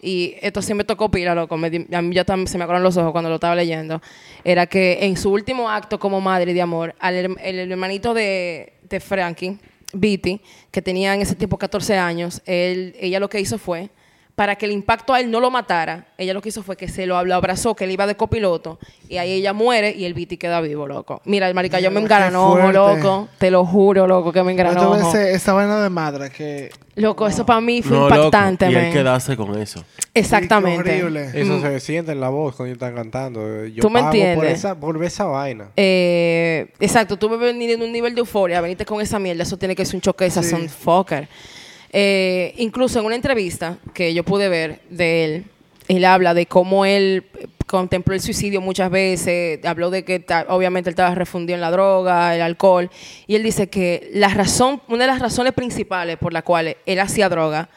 [0.01, 1.57] Y esto sí me tocó pila, loco.
[1.57, 4.01] Me a mí ya se me acabaron los ojos cuando lo estaba leyendo.
[4.45, 9.01] Era que en su último acto como madre de amor, al el hermanito de, de
[9.01, 9.59] Frankie,
[9.93, 13.89] Beatty, que tenía en ese tiempo 14 años, él, ella lo que hizo fue,
[14.37, 16.89] para que el impacto a él no lo matara, ella lo que hizo fue que
[16.89, 20.13] se lo, lo abrazó, que él iba de copiloto, y ahí ella muere y el
[20.13, 21.23] Beatty queda vivo, loco.
[21.25, 23.29] Mira, el marica, yo me engranojo, loco.
[23.39, 24.91] Te lo juro, loco, que me engranojo.
[24.91, 26.69] vez eh, esa vaina de madre que...
[26.97, 28.79] Loco, eso para mí fue No, impactante, loco.
[28.79, 29.83] Y él quedarse con eso.
[30.13, 31.03] Exactamente.
[31.03, 31.31] Horrible.
[31.35, 33.65] Eso se siente en la voz cuando están cantando.
[33.67, 34.53] Yo ¿Tú me pago Por entiendes?
[34.53, 35.71] esa, por esa vaina.
[35.77, 39.57] Eh, exacto, tú me venir en un nivel de euforia, venirte con esa mierda, eso
[39.57, 41.27] tiene que ser un choque de sazón fucker.
[41.93, 45.45] Eh, incluso en una entrevista que yo pude ver de él,
[45.89, 47.25] él habla de cómo él
[47.67, 52.35] contempló el suicidio muchas veces, habló de que obviamente él estaba refundido en la droga,
[52.35, 52.91] el alcohol,
[53.27, 56.99] y él dice que la razón, una de las razones principales por las cuales él
[57.01, 57.69] hacía droga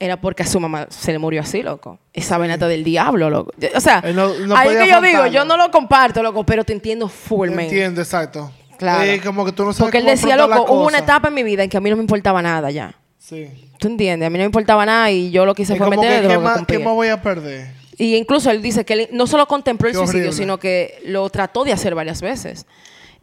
[0.00, 1.98] era porque a su mamá se le murió así, loco.
[2.12, 3.52] Esa venata del diablo, loco.
[3.74, 6.72] O sea, no- no ahí que yo digo, yo no lo comparto, loco, pero te
[6.72, 7.60] entiendo full, man.
[7.60, 8.52] Entiendo, exacto.
[8.78, 9.02] Claro.
[9.10, 11.42] Eh, como que tú no sabes Porque él decía, loco, hubo una etapa en mi
[11.42, 12.94] vida en que a mí no me importaba nada ya.
[13.18, 13.48] Sí.
[13.78, 14.26] ¿Tú entiendes?
[14.26, 16.66] A mí no me importaba nada y yo lo Es fue meterle que, ¿qué más,
[16.66, 17.68] ¿qué más voy a perder?
[17.98, 20.36] Y incluso él dice que él no solo contempló el Qué suicidio, horrible.
[20.36, 22.66] sino que lo trató de hacer varias veces.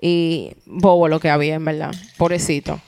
[0.01, 1.91] Y bobo lo que había, en verdad.
[2.17, 2.79] Pobrecito.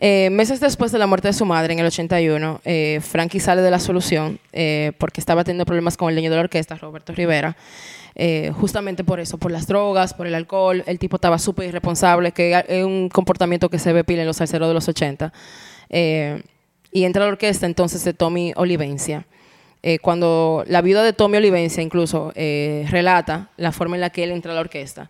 [0.00, 3.62] Eh, meses después de la muerte de su madre, en el 81, eh, Frankie sale
[3.62, 7.12] de la solución eh, porque estaba teniendo problemas con el dueño de la orquesta, Roberto
[7.12, 7.56] Rivera.
[8.16, 10.82] Eh, justamente por eso, por las drogas, por el alcohol.
[10.86, 14.36] El tipo estaba súper irresponsable, que es un comportamiento que se ve pila en los
[14.36, 15.32] salseros de los 80.
[15.96, 16.42] Eh,
[16.90, 19.26] y entra a la orquesta entonces de Tommy Olivencia.
[19.82, 24.24] Eh, cuando la viuda de Tommy Olivencia incluso eh, relata la forma en la que
[24.24, 25.08] él entra a la orquesta.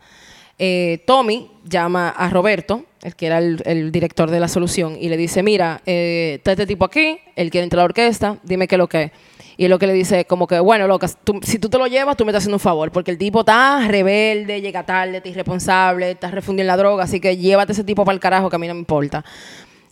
[0.59, 5.17] Eh, Tommy llama a Roberto, el que era el, director de la solución, y le
[5.17, 8.77] dice, mira, eh, está este tipo aquí, él quiere entrar a la orquesta, dime qué
[8.77, 9.11] es lo que es.
[9.57, 11.07] Y lo que le dice, como que, bueno, loca,
[11.43, 13.87] si tú te lo llevas, tú me estás haciendo un favor, porque el tipo está
[13.87, 18.05] rebelde, llega tarde, está irresponsable, está refundido en la droga, así que llévate ese tipo
[18.05, 19.25] para el carajo, que a mí no me importa.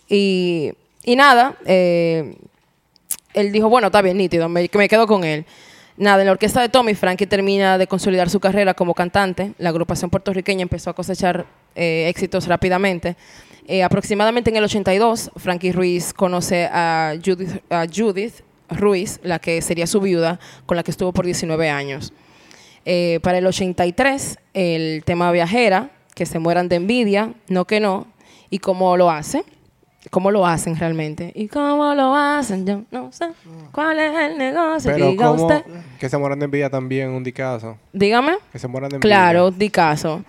[0.09, 0.73] Y,
[1.05, 2.37] y nada, eh,
[3.35, 5.45] él dijo, bueno, está bien, nítido, me, me quedo con él.
[5.97, 9.53] Nada, en la orquesta de Tommy, Frankie termina de consolidar su carrera como cantante.
[9.59, 13.17] La agrupación puertorriqueña empezó a cosechar eh, éxitos rápidamente.
[13.67, 19.61] Eh, aproximadamente en el 82, Frankie Ruiz conoce a Judith, a Judith Ruiz, la que
[19.61, 22.13] sería su viuda, con la que estuvo por 19 años.
[23.23, 28.07] Para el 83, el tema Viajera, que se mueran de envidia, no que no,
[28.51, 29.45] y cómo lo hace,
[30.13, 31.33] cómo lo hacen realmente.
[31.35, 33.29] Y cómo lo hacen, yo no sé
[33.73, 35.65] cuál es el negocio, Pero diga usted.
[35.99, 37.79] que se mueran de envidia también, un dicazo.
[37.95, 38.35] Dígame.
[38.53, 39.17] Que se mueran de envidia.
[39.17, 40.23] Claro, di caso.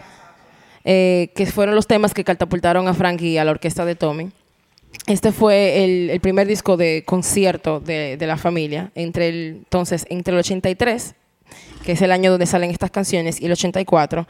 [0.86, 4.32] Eh, que fueron los temas que catapultaron a Frankie y a la orquesta de Tommy.
[5.06, 8.90] Este fue el, el primer disco de concierto de, de la familia.
[8.96, 11.14] Entre el, entonces, entre el 83,
[11.84, 14.28] que es el año donde salen estas canciones, y el 84,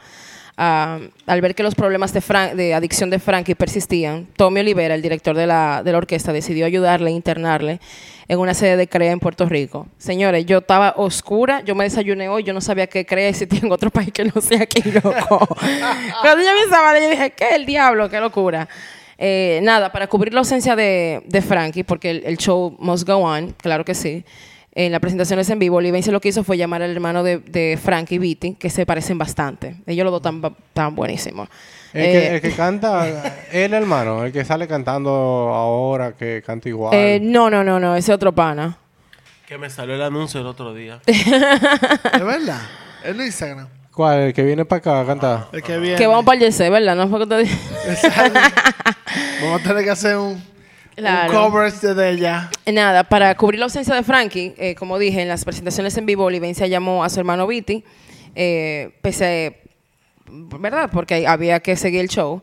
[0.56, 4.94] ah, al ver que los problemas de, Fran- de adicción de Frankie persistían, Tommy Olivera,
[4.94, 7.80] el director de la, de la orquesta, decidió ayudarle e internarle
[8.26, 9.86] en una sede de CREA en Puerto Rico.
[9.98, 13.70] Señores, yo estaba oscura, yo me desayuné hoy, yo no sabía que CREA existía en
[13.70, 15.46] otro país que no sea aquí, loco.
[16.22, 18.08] Cuando yo vaina, yo dije, ¿qué el diablo?
[18.08, 18.66] ¡Qué locura!
[19.18, 23.16] Eh, nada, para cubrir la ausencia de, de Frankie, porque el, el show must go
[23.18, 24.24] on, claro que sí.
[24.76, 27.78] En las presentaciones en vivo, Olivense lo que hizo fue llamar al hermano de, de
[27.80, 29.76] Frankie, Beatty, que se parecen bastante.
[29.86, 31.48] Ellos los dos están tan buenísimos.
[31.92, 36.68] El, Eh, que, el que canta, el hermano, el que sale cantando ahora, que canta
[36.68, 36.92] igual.
[36.92, 38.76] eh, no, no, no, no, ese otro pana.
[39.46, 41.00] Que me salió el anuncio el otro día.
[41.06, 42.62] Es verdad.
[43.04, 43.68] En Instagram.
[43.92, 44.20] ¿Cuál?
[44.20, 45.48] El que viene para acá a cantar.
[45.52, 45.96] El que viene.
[45.96, 46.96] Que vamos para el ¿verdad?
[46.96, 47.56] No fue que te dije.
[47.88, 48.40] Exacto.
[49.42, 50.42] Vamos a tener que hacer un,
[50.96, 51.32] Claro.
[51.32, 52.50] un coverage de ella.
[52.66, 56.24] Nada, para cubrir la ausencia de Frankie, eh, como dije, en las presentaciones en vivo,
[56.24, 57.84] Olivencia llamó a su hermano Viti,
[58.34, 59.64] eh, pese
[60.26, 60.90] ¿verdad?
[60.92, 62.42] Porque había que seguir el show.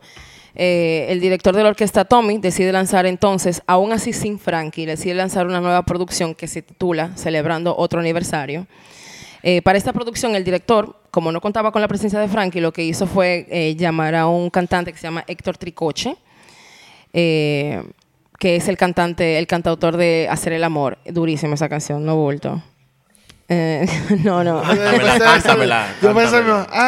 [0.54, 5.14] Eh, el director de la orquesta Tommy decide lanzar entonces, aún así sin Frankie, decide
[5.14, 8.66] lanzar una nueva producción que se titula Celebrando otro aniversario.
[9.42, 12.72] Eh, para esta producción, el director, como no contaba con la presencia de Frankie, lo
[12.72, 16.16] que hizo fue eh, llamar a un cantante que se llama Héctor Tricoche,
[17.12, 17.82] eh,
[18.42, 20.98] que es el cantante, el cantautor de Hacer el Amor.
[21.06, 22.60] Durísima esa canción, no bulto.
[23.48, 23.86] Eh,
[24.24, 24.62] no, no.
[24.62, 26.42] Cántamela, cántamela, Yo pensé,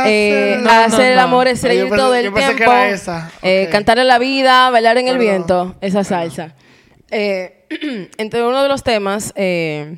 [0.07, 0.69] Eh, sí.
[0.69, 2.73] hacer el amor es reír pensé- todo el yo pensé que tiempo.
[2.73, 3.31] era esa.
[3.43, 6.57] eh, cantar en la vida, bailar en el viento, esa salsa.
[7.13, 7.67] Eh,
[8.19, 9.97] entre uno de los temas, eh,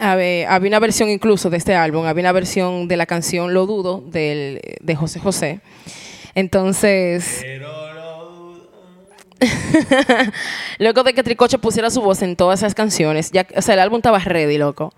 [0.00, 4.02] había una versión incluso de este álbum, había una versión de la canción Lo Dudo
[4.06, 5.60] del- de José José.
[6.34, 7.44] Entonces,
[10.78, 13.80] luego de que Tricoche pusiera su voz en todas esas canciones, ya, o sea, el
[13.80, 14.92] álbum estaba ready, loco.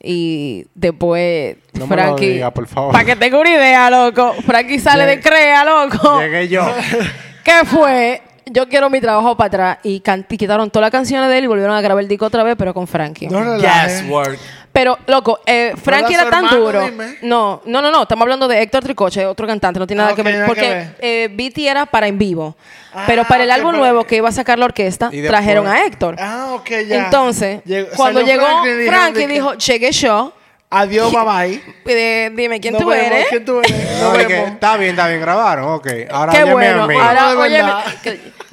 [0.00, 2.28] Y después, No me lo Frankie.
[2.34, 2.92] diga, por favor.
[2.92, 4.32] Para que tenga una idea, loco.
[4.46, 6.20] Frankie sale de Crea, loco.
[6.20, 6.64] Llegué yo.
[7.44, 8.22] ¿Qué fue?
[8.50, 9.78] Yo quiero mi trabajo para atrás.
[9.82, 10.00] Y,
[10.36, 12.72] quitaron todas las canciones de él y volvieron a grabar el disco otra vez, pero
[12.74, 13.28] con Frankie.
[13.28, 14.02] No relajes.
[14.02, 14.38] Guesswork.
[14.70, 16.84] Pero, loco, eh, Frankie era tan hermano, duro.
[16.84, 17.16] dime?
[17.22, 18.02] No, no, no, no.
[18.02, 19.80] Estamos hablando de Héctor Tricoche, otro cantante.
[19.80, 20.34] No tiene nada Ah, que ver.
[20.34, 22.54] nada Porque eh, Beatty era para en vivo.
[22.94, 25.30] Ah, pero para el álbum pero- nuevo que iba a sacar la orquesta, Y después-
[25.30, 26.16] trajeron a Héctor.
[26.20, 27.04] Ah, ok, ya.
[27.06, 28.46] Entonces, Llegó- cuando llegó
[28.86, 30.32] Frankie, dijo, llegué yo.
[30.70, 31.62] Adiós, bye bye.
[31.86, 33.26] Eh, dime, ¿quién Nos tú vemos, eres?
[33.30, 34.00] ¿Quién tú eres?
[34.02, 35.64] No, que está bien, está bien, grabaron.
[35.72, 35.88] Ok.
[36.10, 36.52] Ahora Qué óyeme
[36.84, 37.02] bueno.
[37.02, 37.80] Ahora, No,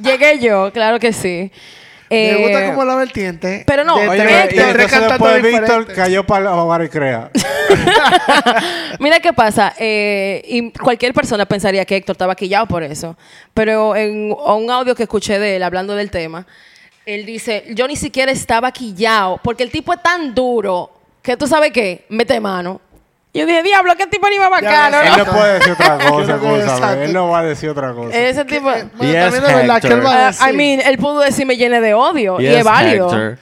[0.01, 1.51] llegué yo, claro que sí.
[2.09, 3.63] Me Eh, gusta como la vertiente.
[3.65, 6.83] pero no, de Oye, tres, y de tres entonces cantantes después Víctor cayó para jugar
[6.83, 7.31] y crea.
[8.99, 9.73] Mira qué pasa.
[9.79, 13.17] eh, y cualquier persona pensaría que Héctor estaba quillado por eso.
[13.53, 16.45] Pero en un audio que escuché de él hablando del tema,
[17.05, 21.47] él dice: Yo ni siquiera estaba quillado porque el tipo es tan duro que tú
[21.47, 22.81] sabes qué, mete mano.
[23.39, 25.01] Yo dije: Diablo, qué tipo ni más bacano.
[25.01, 27.01] Él ¿no?" puede decir otra cosa, exacto.
[27.03, 28.17] Él no va a decir otra cosa.
[28.17, 28.63] Ese tipo.
[28.63, 30.49] Bueno, Yes, también es verdad que él va a Ah, decir.
[30.53, 33.07] I mean, él pudo decir me llene de odio y es válido.
[33.07, 33.37] Hector.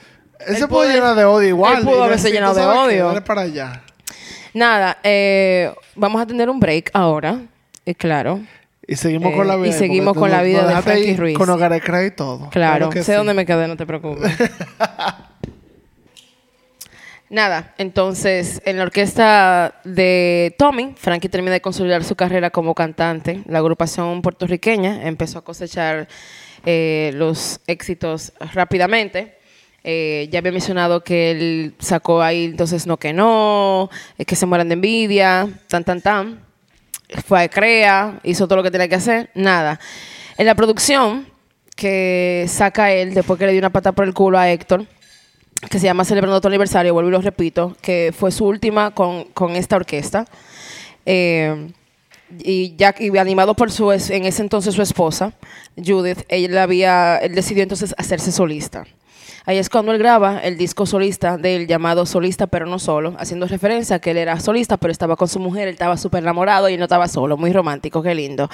[0.46, 1.78] Él se él puede pudo- llenar de odio igual.
[1.78, 3.06] él pudo haberse llenado "¿Tú de odio".
[3.08, 3.82] Dale para allá.
[4.52, 7.38] Nada, eh, vamos a tener un break ahora,
[7.86, 8.40] eh, claro.
[8.86, 9.68] Y seguimos Eh, con la vida.
[9.68, 11.38] y seguimos con la vida de Frankie Ruiz.
[11.38, 12.50] Con Hogar Cray y todo.
[12.50, 13.16] Claro, que sé sí.
[13.16, 14.30] dónde me quedé, no te preocupes.
[17.34, 23.42] Nada, entonces en la orquesta de Tommy, Frankie termina de consolidar su carrera como cantante.
[23.48, 26.06] La agrupación puertorriqueña empezó a cosechar
[26.64, 29.36] eh, los éxitos rápidamente.
[29.82, 34.46] Eh, ya había mencionado que él sacó ahí entonces No Que No, eh, Que Se
[34.46, 36.38] Mueran de Envidia, tan, tan, tan.
[37.26, 39.80] Fue a Crea, hizo todo lo que tenía que hacer, nada.
[40.38, 41.26] En la producción
[41.74, 44.86] que saca él, después que le dio una pata por el culo a Héctor,
[45.70, 49.24] que se llama Celebrando tu aniversario, vuelvo y lo repito, que fue su última con,
[49.24, 50.26] con esta orquesta.
[51.06, 51.68] Eh,
[52.38, 55.32] y ya y animado por su en ese entonces su esposa,
[55.76, 58.84] Judith, él había, él decidió entonces hacerse solista.
[59.46, 63.46] Ahí es cuando él graba el disco solista del llamado Solista pero no solo, haciendo
[63.46, 66.70] referencia a que él era solista pero estaba con su mujer, él estaba súper enamorado
[66.70, 68.48] y no estaba solo, muy romántico, qué lindo.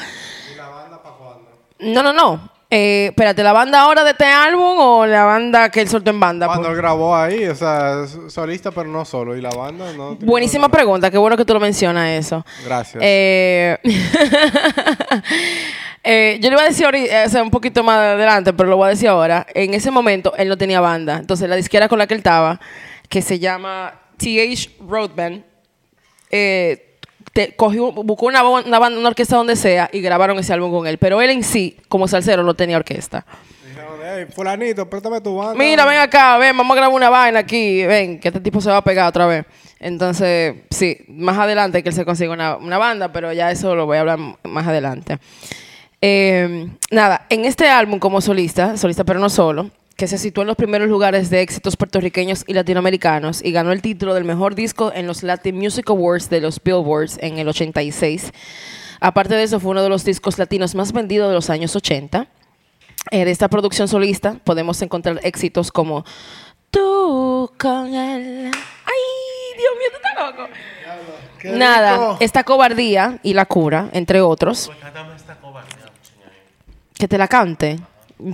[1.78, 2.59] No, no, no.
[2.72, 6.20] Eh, espérate, ¿la banda ahora de este álbum o la banda que él soltó en
[6.20, 6.46] banda?
[6.46, 9.36] Cuando Pues- él grabó ahí, o sea, solista, pero no solo.
[9.36, 10.14] Y la banda no.
[10.14, 10.72] Buenísima nada.
[10.76, 12.46] pregunta, qué bueno que tú lo mencionas eso.
[12.64, 13.02] Gracias.
[13.04, 13.76] Eh,
[16.04, 18.68] eh, yo le iba a decir ahorita, eh, o sea, un poquito más adelante, pero
[18.68, 19.46] lo voy a decir ahora.
[19.54, 21.16] En ese momento él no tenía banda.
[21.18, 22.60] Entonces la disquera con la que él estaba,
[23.08, 25.42] que se llama TH Roadband,
[26.30, 26.89] eh,
[27.32, 30.86] te- cogió, buscó una, una banda, una orquesta donde sea y grabaron ese álbum con
[30.86, 30.98] él.
[30.98, 33.24] Pero él en sí, como salsero, no tenía orquesta.
[34.34, 35.54] Fulanito, préstame tu banda.
[35.54, 38.70] Mira, ven acá, ven, vamos a grabar una vaina aquí, ven, que este tipo se
[38.70, 39.44] va a pegar otra vez.
[39.78, 43.86] Entonces, sí, más adelante que él se consiga una, una banda, pero ya eso lo
[43.86, 45.18] voy a hablar más adelante.
[46.02, 49.70] Eh, nada, en este álbum como solista, solista pero no solo,
[50.00, 53.82] que se situó en los primeros lugares de éxitos puertorriqueños y latinoamericanos y ganó el
[53.82, 58.32] título del mejor disco en los Latin Music Awards de los Billboards en el 86.
[58.98, 62.28] Aparte de eso, fue uno de los discos latinos más vendidos de los años 80.
[63.10, 66.06] En esta producción solista podemos encontrar éxitos como
[66.70, 68.50] Tú con él.
[68.54, 70.48] ¡Ay, Dios mío, tú estás loco!
[71.38, 72.16] Qué Nada, rico.
[72.20, 74.70] esta cobardía y la cura, entre otros.
[76.94, 77.80] Que te la cante.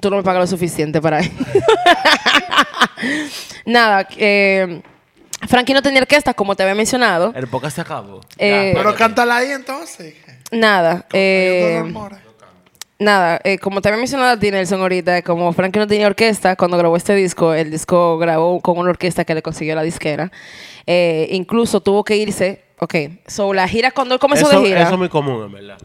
[0.00, 1.30] Tú no me pagas lo suficiente para eso.
[3.66, 4.80] Nada, eh,
[5.48, 7.32] Frankie no tenía orquesta, como te había mencionado.
[7.34, 8.20] El podcast se acabó.
[8.38, 10.14] Eh, Pero cántala ahí entonces.
[10.52, 11.82] Nada, eh,
[12.98, 16.56] nada, eh, como te había mencionado a ti, Nelson, ahorita, como Frankie no tenía orquesta,
[16.56, 20.30] cuando grabó este disco, el disco grabó con una orquesta que le consiguió la disquera.
[20.86, 22.94] Eh, incluso tuvo que irse, ok,
[23.26, 25.78] so la gira, cuando él comenzó Eso, de gira, eso es muy común, en verdad.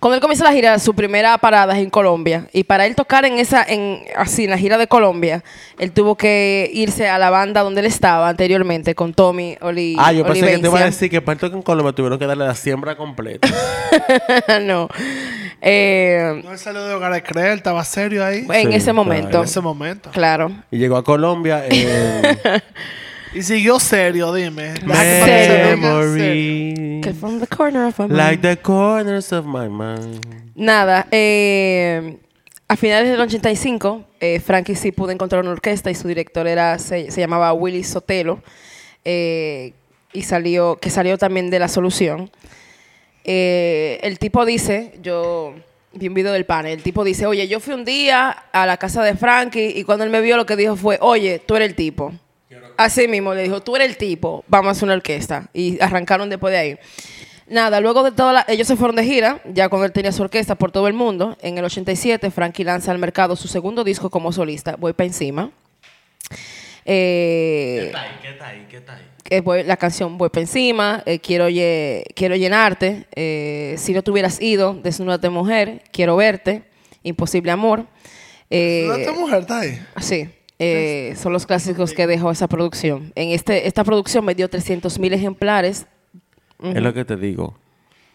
[0.00, 3.24] Cuando él comenzó la gira, su primera parada es en Colombia, y para él tocar
[3.24, 5.42] en esa, en, así, en la gira de Colombia,
[5.78, 10.12] él tuvo que irse a la banda donde él estaba anteriormente, con Tommy Oli Ah,
[10.12, 12.26] yo pensé que te iba a decir que para el toque en Colombia tuvieron que
[12.26, 13.48] darle la siembra completa.
[14.62, 14.88] no.
[15.62, 18.46] Eh, No él salió de Hogar de Creer, estaba serio ahí.
[18.52, 19.38] en Sí, ese momento.
[19.38, 20.10] En ese momento.
[20.12, 20.52] Claro.
[20.70, 22.38] y llegó a Colombia en
[23.36, 24.72] Y siguió serio, dime.
[25.76, 27.02] Memory.
[27.02, 28.16] Que from the corner of my mind.
[28.16, 30.24] Like the corners of my mind.
[30.54, 32.16] Nada, eh,
[32.66, 36.78] a finales del 85, eh, Frankie sí pudo encontrar una orquesta y su director era
[36.78, 38.42] se, se llamaba Willy Sotelo
[39.04, 39.74] eh,
[40.14, 42.30] y salió que salió también de la solución.
[43.22, 45.56] Eh, el tipo dice, yo
[45.92, 48.78] vi un video del panel, el tipo dice, oye, yo fui un día a la
[48.78, 51.68] casa de Frankie y cuando él me vio lo que dijo fue, oye, tú eres
[51.68, 52.14] el tipo.
[52.76, 55.48] Así mismo le dijo, tú eres el tipo, vamos a hacer una orquesta.
[55.54, 56.78] Y arrancaron después de ahí.
[57.48, 60.22] Nada, luego de toda la, ellos se fueron de gira, ya cuando él tenía su
[60.22, 61.36] orquesta por todo el mundo.
[61.40, 65.50] En el 87, Frankie lanza al mercado su segundo disco como solista, Voy pa' encima.
[66.84, 68.00] Eh, ¿Qué está
[68.48, 68.66] ahí?
[68.70, 69.02] ¿Qué está ahí?
[69.24, 71.46] que voy- la canción Voy pa' encima, eh, quiero,
[72.14, 76.62] quiero llenarte, eh, si no te hubieras ido, Desnúdate mujer, quiero verte,
[77.02, 77.86] Imposible amor.
[78.50, 79.80] Eh, ¿Esta mujer está ahí?
[80.00, 83.12] Sí, eh, son los clásicos que dejó esa producción.
[83.14, 85.86] En este, esta producción me dio 300 mil ejemplares.
[86.62, 87.58] Es lo que te digo.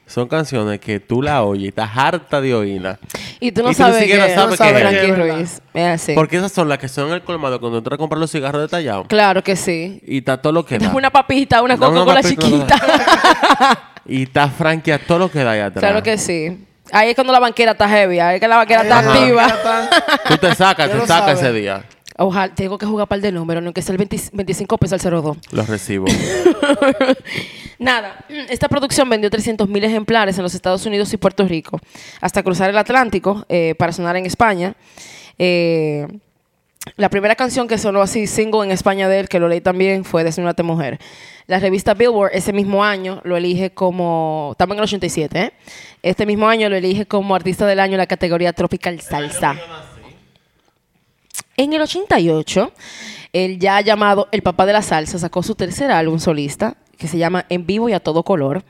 [0.07, 2.99] Son canciones que tú la oyes y estás harta de oírla.
[3.39, 5.17] Y tú no Y tú ni sabes que sabes que es.
[5.17, 5.61] Ruiz.
[5.73, 6.13] Es así.
[6.13, 8.61] Porque esas son las que son en el colmado cuando entras a comprar los cigarros
[8.61, 9.07] detallados.
[9.07, 10.01] Claro que sí.
[10.05, 10.91] Y está todo lo que da.
[10.93, 12.75] Una papita, una Coca-Cola chiquita.
[14.05, 15.81] Y está Frankie a todo lo que da allá atrás.
[15.83, 16.65] claro que sí.
[16.91, 19.13] Ahí es cuando la banquera está heavy, ahí es que la banquera está Ajá.
[19.13, 19.45] activa.
[19.45, 19.89] Está-
[20.27, 21.31] Tú te sacas, te sacas sabe.
[21.33, 21.85] ese día.
[22.23, 25.21] Ojalá, tengo que jugar par de números, no que sea el 20 25 pesos al
[25.21, 25.37] 02.
[25.51, 26.05] Los recibo.
[27.79, 31.79] Nada, esta producción vendió 300 mil ejemplares en los Estados Unidos y Puerto Rico,
[32.21, 34.75] hasta cruzar el Atlántico eh, para sonar en España.
[35.39, 36.07] Eh,
[36.95, 40.03] la primera canción que sonó así single en España de él, que lo leí también,
[40.03, 40.99] fue Desnúdate Mujer.
[41.47, 45.53] La revista Billboard ese mismo año lo elige como, estamos en el 87, ¿eh?
[46.03, 49.55] Este mismo año lo elige como artista del año en la categoría Tropical Salsa.
[51.57, 52.71] En el 88,
[53.33, 57.17] el ya llamado El Papá de la Salsa sacó su tercer álbum solista, que se
[57.17, 58.63] llama En Vivo y a Todo Color.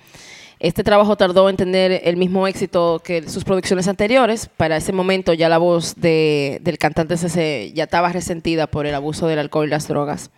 [0.59, 4.47] Este trabajo tardó en tener el mismo éxito que sus producciones anteriores.
[4.57, 8.85] Para ese momento ya la voz de- del cantante se- se, ya estaba resentida por
[8.85, 10.29] el abuso del alcohol y las drogas.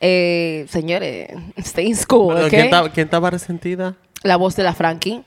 [0.00, 2.48] Eh, señores, stay in school, ¿ok?
[2.48, 3.94] ¿quién, estaba, resentida?
[4.22, 5.22] La voz de la Frankie.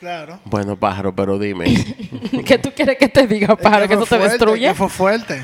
[0.00, 0.38] Claro.
[0.44, 1.66] Bueno, pájaro, pero dime.
[2.46, 4.68] ¿Qué tú quieres que te diga, para Es que eso te fuerte, destruya?
[4.70, 5.42] que fue fuerte.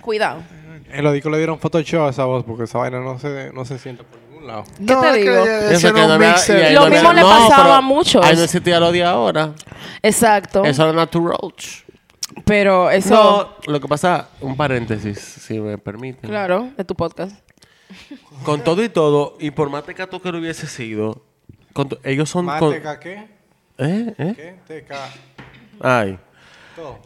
[0.00, 0.42] Cuidado.
[0.90, 3.64] En los discos le dieron Photoshop a esa voz porque esa vaina no se, no
[3.64, 4.64] se siente por ningún lado.
[4.78, 5.44] ¿Qué te es que digo?
[5.44, 6.72] ya Eso hicieron que no mixer.
[6.74, 8.24] Lo mismo le no, pasaba a muchos.
[8.24, 9.52] Ahí no existía lo de ahora.
[10.02, 10.64] Exacto.
[10.64, 11.82] Eso era Natural Roach.
[12.44, 13.14] Pero eso,
[13.66, 16.28] No, lo que pasa, un paréntesis, si me permiten.
[16.30, 17.34] claro, de tu podcast.
[18.44, 21.24] Con todo y todo, y por más tecato que lo hubiese sido,
[21.72, 22.44] con ellos son...
[22.44, 23.12] ¿Más con- TK qué?
[23.78, 24.14] ¿Eh?
[24.18, 24.34] ¿Eh?
[24.66, 24.82] ¿Qué?
[24.82, 24.94] TK.
[25.80, 26.18] Ay.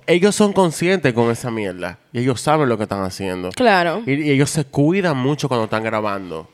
[0.07, 1.99] Ellos son conscientes con esa mierda.
[2.13, 3.51] Y ellos saben lo que están haciendo.
[3.51, 4.03] Claro.
[4.07, 6.49] Y, y ellos se cuidan mucho cuando están grabando.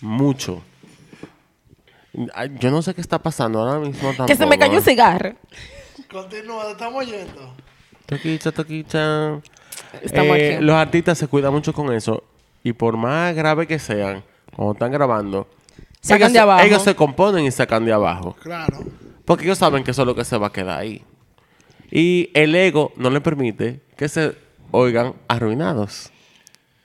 [0.00, 0.62] Mucho.
[2.34, 4.26] Ay, Yo no sé qué está pasando ahora mismo tampoco.
[4.26, 5.34] Que se me cayó un cigarro.
[6.10, 7.54] Continúa, te estamos oyendo.
[8.06, 9.40] Toquicha, toquicha.
[10.02, 10.64] Estamos Eh, aquí.
[10.64, 12.22] Los artistas se cuidan mucho con eso.
[12.62, 14.22] Y por más grave que sean,
[14.54, 15.46] cuando están grabando,
[16.00, 16.64] Sacan ellos, de se- abajo.
[16.64, 18.36] ellos se componen y sacan de abajo.
[18.42, 18.78] Claro.
[19.24, 21.02] Porque ellos saben que eso es lo que se va a quedar ahí.
[21.90, 24.34] Y el ego no le permite que se
[24.70, 26.10] oigan arruinados.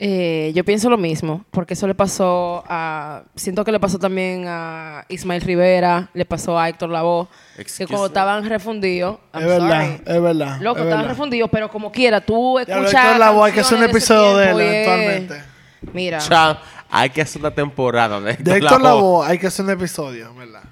[0.03, 3.21] Eh, yo pienso lo mismo, porque eso le pasó a...
[3.35, 8.01] Siento que le pasó también a Ismael Rivera, le pasó a Héctor Lavoe, que cuando
[8.01, 8.07] me.
[8.07, 9.17] estaban refundidos...
[9.31, 10.03] Es verdad, sorry.
[10.15, 10.57] es verdad.
[10.59, 11.09] Loco, es estaban verdad.
[11.09, 12.93] refundidos, pero como quiera, tú escuchas...
[12.93, 15.43] Héctor Lavoe, hay que hacer un episodio de tiempo él y es- eventualmente.
[15.93, 16.57] Mira, Chao.
[16.89, 20.63] Hay que hacer una temporada de De Héctor Lavoe hay que hacer un episodio, ¿verdad?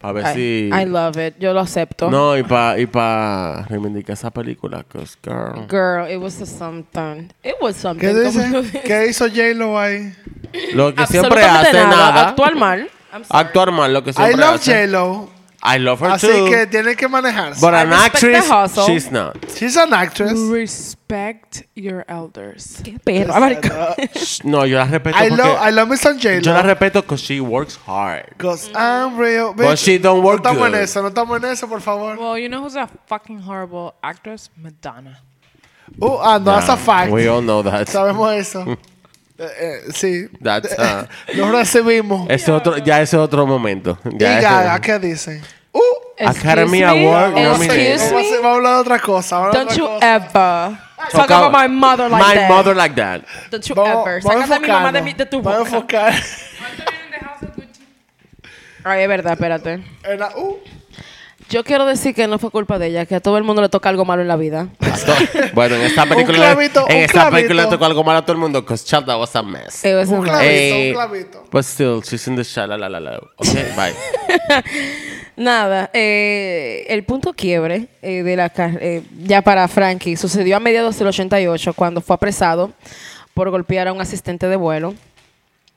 [0.00, 0.70] A ver I, si...
[0.72, 2.08] I love it, yo lo acepto.
[2.08, 4.84] No, y para y pa reivindicar esa película.
[4.84, 5.66] Cause girl.
[5.68, 7.32] Girl, it was a something.
[7.42, 8.06] It was something.
[8.06, 8.80] ¿Qué dice?
[8.84, 10.14] ¿Qué hizo J-Lo ahí?
[10.74, 12.28] Lo que siempre hace nada.
[12.28, 12.88] Actuar mal.
[13.28, 14.86] Actuar mal, lo que I siempre love hace.
[14.86, 15.37] J-Lo.
[15.60, 16.46] I love her Así too.
[16.48, 17.60] que tiene que manejarse.
[17.60, 18.86] But an I respect actress, hustle.
[18.86, 19.36] she's not.
[19.56, 20.32] She's an actress.
[20.38, 22.80] Respect your elders.
[22.84, 23.96] Qué marico.
[24.14, 25.36] Shh, No, yo la respeto I porque...
[25.42, 28.26] love, I love me some yo la respeto because she works hard.
[28.36, 29.52] Because I'm real.
[29.52, 30.74] But she don't work No estamos good.
[30.76, 32.16] en eso, no estamos en eso, por favor.
[32.16, 34.50] Well, you know who's a fucking horrible actress?
[34.56, 35.18] Madonna.
[36.00, 37.10] Uh, ah, no, that's a fact.
[37.10, 37.88] We all know that.
[37.88, 38.76] Sabemos eso.
[39.38, 40.28] Eh, eh, sí.
[40.42, 42.28] That's, uh, Lo recibimos.
[42.28, 43.98] ese otro, ya ese otro momento.
[44.10, 45.42] Y Ya ese- Gaga, ¿qué dicen?
[45.72, 45.80] Uh,
[46.26, 47.06] Academy Excuse me?
[47.06, 47.46] Award vamos,
[48.44, 49.36] a, hablar de otra cosa.
[49.52, 52.48] Don't de you otra ever talk Talk about about- my mother like My that.
[52.50, 53.22] mother like that.
[53.50, 54.22] Don't you Vamos, ever.
[54.22, 56.08] Sácate a mi mamá de, mi- de tu Vamos a boca.
[56.08, 56.14] enfocar.
[58.84, 59.72] Ay, es verdad, espérate.
[60.04, 60.56] en la- uh,
[61.50, 63.68] Yo quiero decir que no fue culpa de ella, que a todo el mundo le
[63.70, 64.68] toca algo malo en la vida.
[65.54, 68.38] Bueno, en esta película, clavito, en esta película le tocó algo malo a todo el
[68.38, 68.64] mundo.
[68.66, 69.82] Cause child, that was a mess.
[69.84, 71.44] It was un a- clavito, Eh, un clavito.
[71.50, 72.68] But still, she's in the shot.
[72.68, 73.18] La, la, la, la.
[73.36, 73.94] Okay, bye.
[75.36, 80.98] Nada, eh, el punto quiebre eh, de la eh, ya para Frankie sucedió a mediados
[80.98, 82.72] del 88 cuando fue apresado
[83.34, 84.94] por golpear a un asistente de vuelo.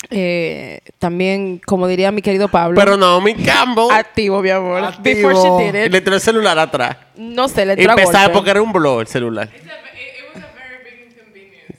[0.10, 4.84] Eh, también, como diría mi querido Pablo, Pero Naomi Campbell activo, mi amor.
[4.84, 5.30] Activo.
[5.30, 6.98] Before she did le it, tiró el celular atrás.
[7.16, 8.34] no sé, le entró a pensaba golpe.
[8.34, 9.50] porque era un blog el celular.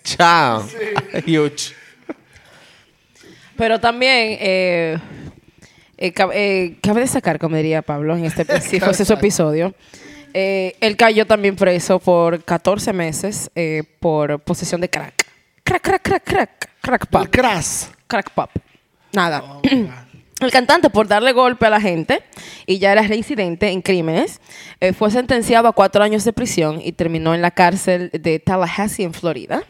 [0.04, 0.64] Chao.
[1.26, 1.74] Huge.
[3.56, 4.98] Pero también eh,
[5.98, 9.74] eh, eh, cabe destacar, como diría Pablo, en este si fuese su episodio,
[10.34, 15.26] eh, él cayó también preso por 14 meses eh, por posesión de crack.
[15.62, 17.84] Crack, crack, crack, crack, crack El pop, crash.
[18.12, 18.50] Crack pop.
[19.12, 19.42] Nada.
[20.40, 22.22] El cantante, por darle golpe a la gente
[22.66, 24.40] y ya era reincidente en crímenes,
[24.80, 29.04] eh, fue sentenciado a cuatro años de prisión y terminó en la cárcel de Tallahassee,
[29.04, 29.62] en Florida.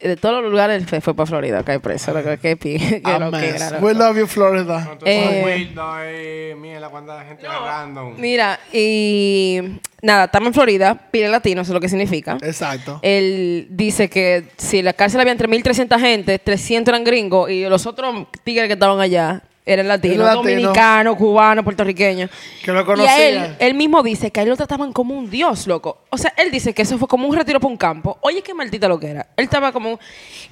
[0.00, 2.12] De todos los lugares fue, fue para Florida, cae preso.
[2.14, 4.96] Lo que, que, pi- que A lo que era, We love you, Florida.
[5.04, 5.68] Eh,
[6.04, 8.14] Eh, mira cuánta gente random.
[8.16, 9.60] Mira, y
[10.00, 12.38] nada, estamos en Florida, pide latino, eso es lo que significa.
[12.42, 13.00] Exacto.
[13.02, 17.64] Él dice que si en la cárcel había entre 1.300 gente, 300 eran gringos y
[17.68, 19.42] los otros tigres que estaban allá
[19.72, 20.44] eran latinos, Eran latinos.
[20.62, 22.30] dominicanos, cubanos, puertorriqueños.
[22.64, 25.28] Que lo Y a él, él mismo dice que a él lo trataban como un
[25.30, 25.98] dios, loco.
[26.10, 28.18] O sea, él dice que eso fue como un retiro para un campo.
[28.22, 29.28] Oye, qué maldita lo que era.
[29.36, 29.90] Él estaba como...
[29.92, 29.98] un-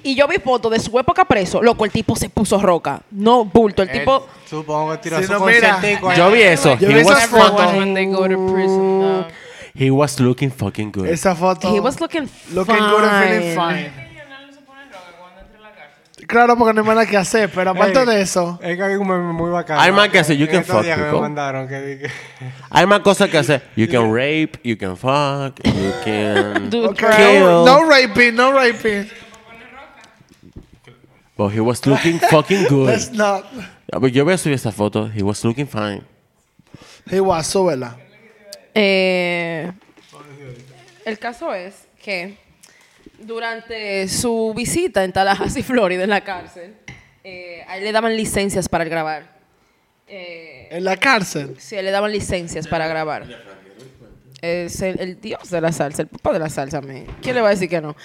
[0.03, 1.61] Y yo vi fotos de su época preso.
[1.61, 3.01] Loco, el tipo se puso roca.
[3.11, 3.81] No bulto.
[3.83, 4.27] El tipo...
[4.49, 5.79] Supongo que tiró Sí, su no, mira.
[6.15, 6.77] Yo vi eso.
[6.79, 7.73] Yo He vi was, esas fotos.
[9.75, 11.05] he was looking fucking good.
[11.07, 11.73] Esa foto.
[11.73, 14.06] He was looking Looking good and feeling fine.
[16.27, 19.07] Claro, porque no hay nada que hacer, pero aparte de eso, Es que hay un
[19.07, 19.79] meme muy bacano.
[19.79, 21.21] Hay más que hacer, you can fuck people.
[21.21, 22.09] mandaron que
[22.69, 23.63] Hay más cosas que hacer.
[23.75, 26.95] You can rape, you can fuck, you can kill.
[26.99, 29.09] no, no raping, no raping.
[31.37, 32.87] But he was looking fucking good.
[32.87, 33.45] Let's not.
[33.93, 35.07] Ver, Yo voy a subir esa foto.
[35.07, 36.03] He was looking fine.
[37.09, 37.95] He was, súbela.
[38.73, 39.71] Eh,
[41.05, 42.37] el caso es que
[43.19, 46.75] durante su visita en Tallahassee, Florida, en la cárcel,
[47.23, 49.37] eh, a él le daban licencias para grabar.
[50.07, 51.55] Eh, En la cárcel.
[51.57, 53.25] sí, le daban licencias para grabar.
[54.41, 56.79] Es el, el dios de la salsa, el papá de la salsa.
[56.81, 57.95] me- ¿Quién le va a decir que no?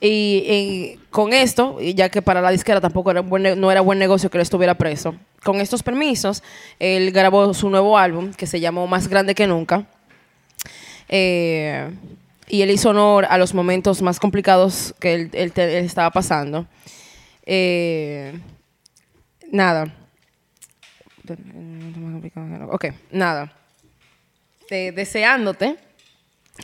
[0.00, 3.98] Y, y con esto, ya que para la disquera tampoco era buen no era buen
[3.98, 6.42] negocio que él estuviera preso, con estos permisos,
[6.78, 9.86] él grabó su nuevo álbum que se llamó Más Grande que Nunca.
[11.08, 11.90] Eh,
[12.48, 16.10] y él hizo honor a los momentos más complicados que él, él te- él estaba
[16.10, 16.66] pasando.
[17.46, 18.38] Eh,
[19.50, 19.86] nada.
[22.70, 23.52] Ok, nada.
[24.70, 25.76] Deseándote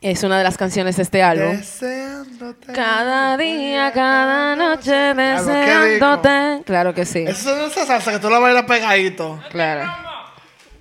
[0.02, 1.56] es una de las canciones de este álbum.
[1.56, 2.72] Deseándote.
[2.72, 6.62] Cada día, cada noche deseándote.
[6.64, 7.24] Claro que sí.
[7.26, 9.40] Esa es esa salsa que tú la bailas pegadito.
[9.50, 10.09] Claro.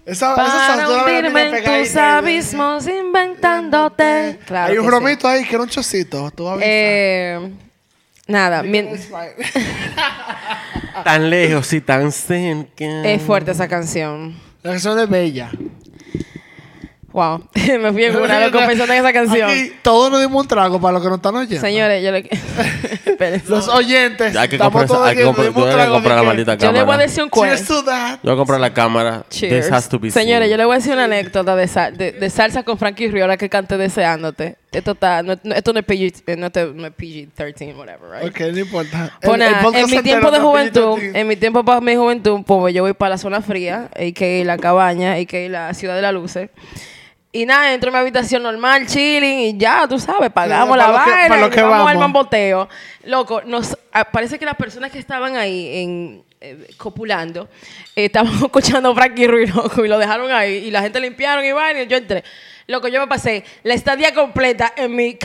[0.06, 4.40] Esa, Para hundirme en tus abismos inventándote.
[4.46, 6.32] Claro Hay un que romito ahí que era un chocito.
[6.32, 6.68] Tú avisas.
[6.68, 7.52] Eh,
[8.28, 8.90] nada, mien-.
[11.04, 12.86] Tan lejos y tan cerca.
[13.04, 14.36] es fuerte esa canción.
[14.64, 15.52] La canción es bella.
[17.12, 17.44] Wow.
[17.56, 19.50] Me fui en una loco pensando en esa canción.
[19.50, 21.60] Aquí todos nos dimos un trago para los que nos están oyendo.
[21.62, 22.30] Señores, yo le...
[23.48, 24.34] Los oyentes.
[24.36, 26.72] Hay que comprar, esa- hay que comprar, un debes trago comprar la maldita Yo le
[26.72, 27.04] voy a cámara.
[27.04, 27.76] decir un Cheers cuento.
[27.84, 28.12] to that.
[28.14, 29.26] Yo voy a comprar la cámara.
[29.30, 29.66] Cheers.
[29.66, 30.52] This has to be Señores, seen.
[30.52, 33.24] yo le voy a decir una anécdota de, sal- de, de salsa con Frankie Rio
[33.24, 34.56] ahora que cante Deseándote.
[34.72, 38.30] Esto, está, no, esto no es PG, eh, no, PG-13, whatever, right?
[38.30, 39.18] Ok, no importa.
[39.20, 42.74] Pues El- el en mi tiempo de juventud, en mi tiempo para mi juventud, pues
[42.76, 46.04] yo voy para la zona fría, y que la cabaña, y que la ciudad de
[46.04, 46.52] la luces.
[47.32, 50.86] Y nada, entro en mi habitación normal, chilling, y ya, tú sabes, pagamos Sí, la
[50.86, 52.70] para lo que- vaina, lo y que vamos al mamboteo.
[53.06, 57.50] Loco, nos, ah, parece que las personas que estaban ahí en, eh, copulando
[57.96, 61.52] eh, estaban escuchando Frankie Ruiz, loco, y lo dejaron ahí, y la gente limpiaron y
[61.54, 62.24] vaina, y yo entré.
[62.70, 65.16] Loco, yo me pasé la estadía completa en mi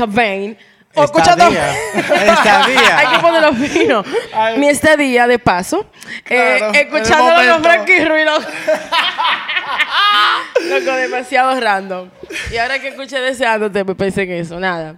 [0.97, 1.49] o escuchando-
[1.95, 2.99] Estadía.
[2.99, 4.05] Hay que ponerlo fino.
[4.57, 5.91] Mi estadía, de paso.
[6.25, 6.73] eh, Claro,
[7.43, 7.63] el con momento.
[7.69, 8.25] Frankie Ruiz.
[8.25, 8.41] Loco.
[10.69, 12.09] Loco, demasiado random.
[12.53, 14.59] Y ahora que escuché deseándote, me pensé en eso.
[14.59, 14.97] Nada.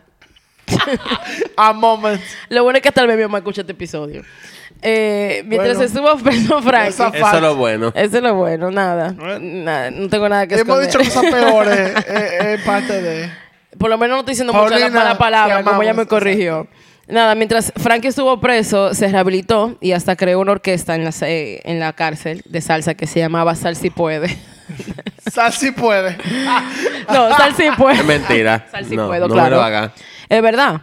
[1.57, 2.21] A moment.
[2.49, 4.23] Lo bueno es que hasta el bebé me escucha este episodio.
[4.83, 5.87] Eh, mientras Bueno.
[5.87, 6.89] estuvo preso Frankie.
[6.91, 7.93] Esa Eso es lo bueno.
[7.95, 9.15] Eso es lo bueno, nada.
[9.41, 10.87] Nada, no tengo nada que Hemos esconder.
[10.87, 13.31] dicho cosas peores eh, en parte de...
[13.79, 16.07] Por lo menos no estoy diciendo mucho la Paulina, mala palabra, te como ella me
[16.07, 16.67] corrigió.
[17.09, 21.61] Nada, mientras Frankie estuvo preso, se rehabilitó y hasta creó una orquesta en la, se-
[21.71, 24.37] en la cárcel de salsa que se llamaba Sal Si Puede.
[25.31, 26.17] Sal si puede.
[27.09, 27.97] no, Sal Si Puede.
[27.99, 28.67] Es mentira.
[28.71, 29.51] Sal Si no, Puedo, no claro.
[29.51, 29.93] me lo haga.
[30.29, 30.81] Es verdad.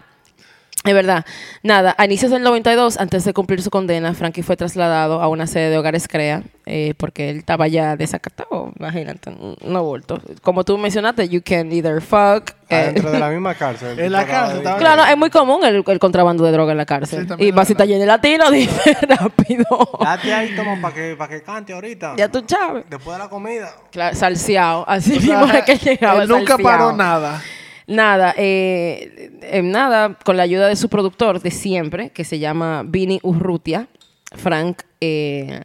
[0.86, 1.26] Es verdad.
[1.62, 5.48] Nada, a inicios del 92, antes de cumplir su condena, Frankie fue trasladado a una
[5.48, 8.74] sede de hogares CREA eh, porque él estaba ya desacatado.
[8.78, 9.34] Imagínate,
[9.66, 10.20] no vuelto.
[10.42, 12.52] Como tú mencionaste, you can either fuck.
[12.68, 13.98] eh, de la misma cárcel.
[13.98, 16.86] En la cárcel, Estaba- Claro, es muy común el, el contrabando de droga en la
[16.86, 17.30] cárcel.
[17.30, 19.66] Sí, y vas y está lleno de latino, dice rápido.
[20.02, 22.16] Date ahí, toma, para que, pa' que cante ahorita.
[22.18, 22.84] ya tú sabes.
[22.90, 23.74] Después de la comida.
[23.90, 24.84] Claro, salseado.
[24.90, 26.24] Así O sea, mismo es que llegaba.
[26.24, 26.78] él nunca salseado.
[26.88, 27.42] paró nada.
[27.88, 32.84] Nada, eh, eh, nada, con la ayuda de su productor de siempre, que se llama
[32.86, 33.88] Vini Urrutia,
[34.36, 35.62] Frank, eh,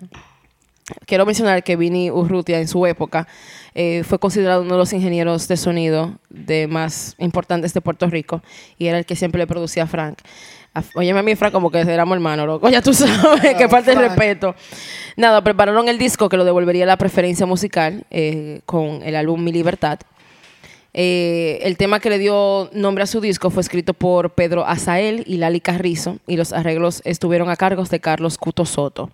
[1.07, 3.27] quiero mencionar que Vini Urrutia en su época
[3.75, 8.43] eh, fue considerado uno de los ingenieros de sonido de más importantes de Puerto Rico
[8.79, 10.19] y era el que siempre le producía a Frank.
[10.95, 12.69] Oye, a mí, Frank, como que éramos hermanos, loco.
[12.69, 14.11] Ya tú sabes que parte de Frank.
[14.11, 14.55] respeto.
[15.17, 19.51] Nada, prepararon el disco que lo devolvería la preferencia musical eh, con el álbum Mi
[19.51, 19.99] Libertad.
[21.01, 25.23] Eh, el tema que le dio nombre a su disco fue escrito por Pedro Azael
[25.29, 29.09] y Lali Carrizo y los arreglos estuvieron a cargo de Carlos Cuto Soto.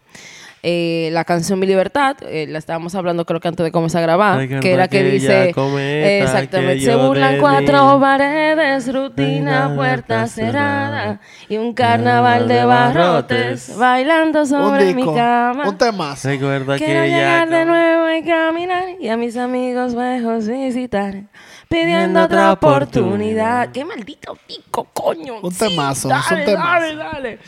[0.62, 4.06] Eh, la canción Mi Libertad, eh, la estábamos hablando creo que antes de comenzar a
[4.06, 8.00] grabar, Ay, que era que que dice, cometa, exactamente, que se burlan cuatro mí.
[8.00, 11.20] paredes, rutina, puerta cerrada cerrada.
[11.50, 15.14] y un carnaval de barrotes bailando Un sobre mi disco.
[15.14, 15.68] cama.
[15.68, 16.30] Un temazo.
[16.30, 17.58] Recuerda Quiero que llegar ella...
[17.58, 21.24] de nuevo y caminar y a mis amigos lejos visitar.
[21.68, 23.70] Pidiendo otra oportunidad.
[23.72, 25.40] ¡Qué maldito pico, coño!
[25.40, 26.80] Un Sí, temazo, dale, es un temazo.
[26.80, 27.38] Dale, dale.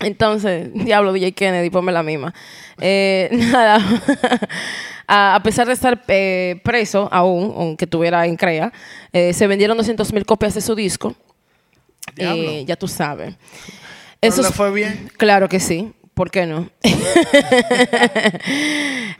[0.00, 2.34] Entonces, diablo, DJ Kennedy, ponme la misma.
[2.80, 3.78] Eh, nada.
[5.06, 8.72] a, pesar de estar eh, preso aún, aunque estuviera en CREA,
[9.12, 11.14] eh, se vendieron 200 mil copias de su disco.
[12.16, 13.34] Ya tú sabes.
[14.20, 15.10] Eso le fue bien.
[15.16, 15.92] Claro que sí.
[16.14, 16.68] ¿Por qué no?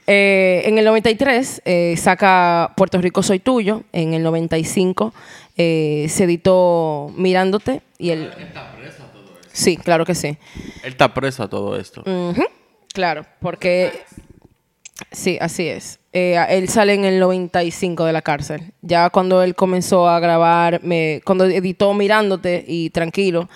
[0.07, 3.85] Eh, en el 93 eh, saca Puerto Rico Soy Tuyo.
[3.93, 5.15] En el 95
[5.57, 7.83] eh, se editó Mirándote.
[7.99, 8.31] Y el...
[9.53, 10.37] Sí, claro que sí.
[10.83, 12.03] Él está preso a todo esto.
[12.93, 13.93] Claro, porque...
[15.11, 15.99] Sí, así es.
[16.13, 18.73] Eh, él sale en el 95 de la cárcel.
[18.83, 23.49] Ya cuando él comenzó a grabar, me- cuando editó Mirándote y Tranquilo,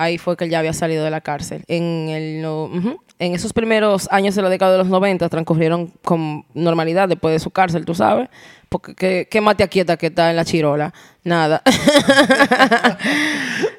[0.00, 1.62] ahí fue que él ya había salido de la cárcel.
[1.68, 2.70] En, el, no-
[3.18, 7.38] en esos primeros años de la década de los 90 transcurrieron con normalidad después de
[7.38, 8.28] su cárcel, tú sabes.
[8.68, 10.92] Porque qué, qué mate quieta que está en la chirola.
[11.24, 11.60] Nada.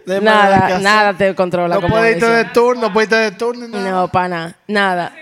[0.05, 1.75] Nada, nada te controla.
[1.79, 3.89] No puede irte de tour, no puede irte de tour ni nada.
[3.91, 5.13] No, pana, nada.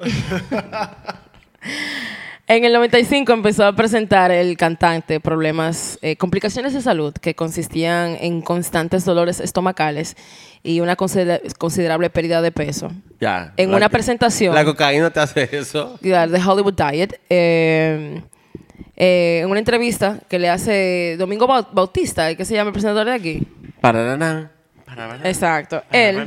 [2.46, 8.18] En el 95 empezó a presentar el cantante problemas, eh, complicaciones de salud que consistían
[8.20, 10.14] en constantes dolores estomacales
[10.62, 12.92] y una considera- considerable pérdida de peso.
[13.18, 13.54] Ya.
[13.56, 15.98] En una que- presentación La cocaína te hace eso.
[16.02, 18.20] de Hollywood Diet, eh,
[18.96, 23.06] eh, en una entrevista que le hace Domingo Bau- Bautista, ¿qué se llama el presentador
[23.06, 23.42] de aquí?
[23.80, 24.50] Pararán,
[25.24, 25.82] Exacto.
[25.90, 26.26] Él,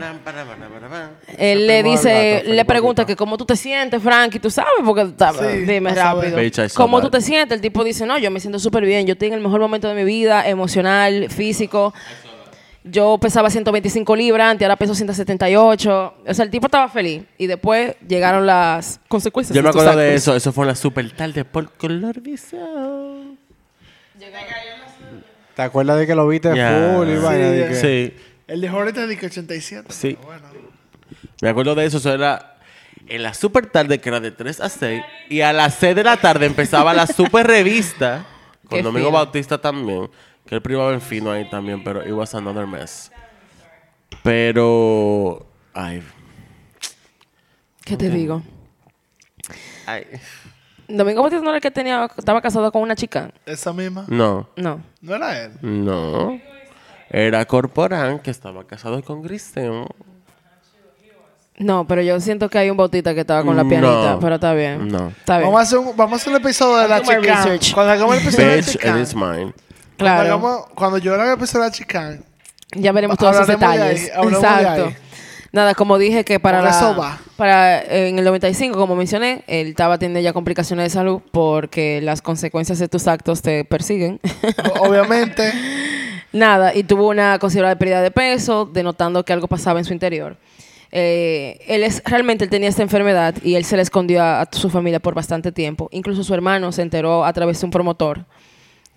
[1.67, 5.41] le dice, le pregunta que cómo tú te sientes, Frankie, tú sabes, porque tú sabes,
[5.41, 6.37] Sí, dime rápido.
[6.75, 7.55] ¿Cómo tú te sientes?
[7.55, 9.87] El tipo dice, no, yo me siento súper bien, yo estoy en el mejor momento
[9.87, 11.93] de mi vida, emocional, físico.
[12.83, 16.13] yo pesaba 125 libras, antes ahora peso 178.
[16.27, 17.23] O sea, el tipo estaba feliz.
[17.37, 19.55] Y después llegaron las consecuencias.
[19.55, 20.35] Yo me acuerdo de eso.
[20.35, 23.37] Eso fue en la super tarde por color visión.
[25.55, 27.73] ¿Te acuerdas de que lo viste full y vaina?
[27.73, 28.13] Sí.
[28.47, 29.87] El de ahorita dice que 87.
[29.93, 30.17] Sí.
[30.19, 30.47] pero Bueno.
[31.41, 31.97] Me acuerdo de eso.
[31.97, 32.57] Eso era
[33.07, 35.01] en la super tarde, que era de 3 a 6.
[35.29, 38.25] Y a las 6 de la tarde empezaba la super revista.
[38.67, 39.17] Con Qué Domingo fino.
[39.17, 40.09] Bautista también.
[40.45, 41.83] Que él privaba en fino ahí también.
[41.83, 43.11] Pero it was another mess.
[44.23, 45.45] Pero.
[45.73, 46.03] Ay.
[47.83, 48.43] ¿Qué te digo?
[49.85, 50.05] Ay.
[50.87, 53.31] Domingo Bautista no era el que tenía, estaba casado con una chica.
[53.45, 54.05] Esa misma.
[54.07, 54.49] No.
[54.55, 54.81] No.
[55.01, 55.51] No era él.
[55.61, 56.39] No.
[57.09, 59.85] Era Corporán que estaba casado con Cristian.
[61.59, 63.69] No, pero yo siento que hay un Bautista que estaba con la No.
[63.69, 64.17] pianita.
[64.21, 64.87] Pero está bien.
[64.89, 65.07] No.
[65.07, 65.47] Está bien.
[65.49, 67.35] Vamos a, hacer un, vamos a hacer un episodio de la I'll do my chica.
[67.43, 67.73] research.
[67.73, 68.89] Cuando hagamos el episodio de la Bitch, chica.
[68.89, 69.53] it is mine.
[69.97, 70.17] Claro.
[70.17, 72.17] Cuando, hagamos- cuando yo haga el episodio de la chica.
[72.75, 74.11] Ya veremos todos esos Hablaremos de ahí, detalles.
[74.15, 74.85] hablaremos de Exacto.
[74.85, 74.95] ahí.
[75.53, 77.17] Nada, como dije que para la, eso va.
[77.37, 82.21] para en el 95, como mencioné, él estaba teniendo ya complicaciones de salud porque las
[82.21, 84.19] consecuencias de tus actos te persiguen.
[84.75, 85.51] o- Obviamente.
[86.37, 90.37] Nada, y tuvo una considerable pérdida de peso, denotando que algo pasaba en su interior.
[90.91, 94.47] Eh, él es realmente él tenía esta enfermedad y él se la escondió a, a
[94.51, 95.89] su familia por bastante tiempo.
[95.91, 98.25] Incluso su hermano se enteró a través de un promotor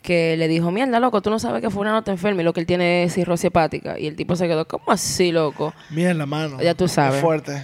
[0.02, 2.60] que le dijo, mierda, loco, tú no sabes que fulano te enferma y lo que
[2.60, 3.98] él tiene es cirrosis hepática.
[3.98, 5.74] Y el tipo se quedó, ¿cómo así, loco?
[5.90, 6.60] Mierda, mano.
[6.60, 7.16] Ya tú sabes.
[7.16, 7.62] Es fuerte.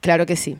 [0.00, 0.58] Claro que sí.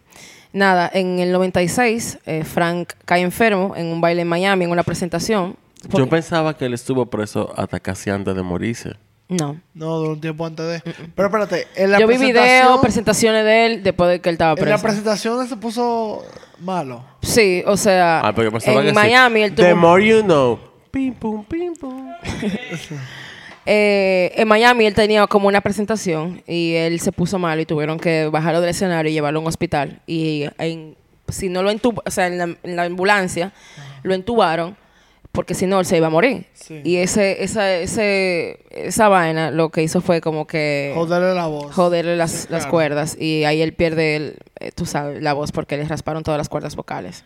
[0.53, 4.82] Nada, en el 96, eh, Frank cae enfermo en un baile en Miami, en una
[4.82, 5.57] presentación.
[5.97, 8.95] Yo pensaba que él estuvo preso hasta casi antes de morirse.
[9.29, 9.61] No.
[9.74, 10.95] No, de un tiempo antes de.
[11.14, 14.53] Pero espérate, en la Yo vi videos, presentaciones de él después de que él estaba
[14.53, 14.83] En la preso.
[14.83, 16.24] presentación se puso
[16.61, 17.05] malo.
[17.22, 19.01] Sí, o sea, Ah, pero pensaba que en sí.
[19.01, 19.76] Miami él The tuvo...
[19.76, 20.59] more you know.
[20.91, 22.11] Pim, pum, pim, pum.
[23.66, 27.99] eh, en Miami él tenía como una presentación y él se puso mal y tuvieron
[27.99, 30.01] que bajarlo del escenario y llevarlo a un hospital.
[30.07, 30.97] Y en-
[31.29, 33.53] si no lo entubaron, o sea, en la, en la ambulancia
[34.03, 34.76] lo entubaron
[35.33, 36.47] porque si no él se iba a morir.
[36.55, 36.81] Sí.
[36.85, 41.72] Y ese, esa, ese, esa vaina lo que hizo fue como que Joderle la voz.
[41.74, 42.70] joderle las, Sí, las claro.
[42.70, 46.39] cuerdas y ahí él pierde, el, eh, tú sabes, la voz porque le rasparon todas
[46.39, 47.24] las cuerdas vocales.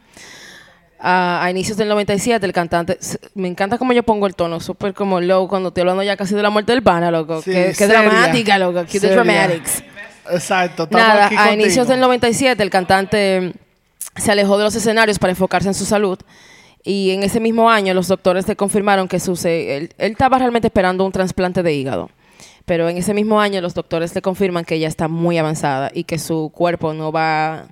[1.05, 2.97] Ah, a inicios del 97 el cantante,
[3.35, 6.35] me encanta como yo pongo el tono, súper como low cuando estoy hablando ya casi
[6.37, 7.43] de la muerte del pana, loco.
[7.43, 8.03] Sí, que seria.
[8.03, 8.85] dramática, loco.
[8.87, 9.11] Seria.
[9.11, 9.83] dramatics.
[10.31, 10.87] Exacto.
[10.93, 11.61] Nada, aquí a contigo.
[11.61, 13.53] inicios del 97 el cantante
[14.17, 16.21] se alejó de los escenarios para enfocarse en su salud.
[16.85, 20.39] Y en ese mismo año los doctores le confirmaron que su, se- él, él estaba
[20.39, 22.11] realmente esperando un trasplante de hígado.
[22.65, 26.05] Pero en ese mismo año los doctores le confirman que ella está muy avanzada y
[26.05, 27.67] que su cuerpo no va,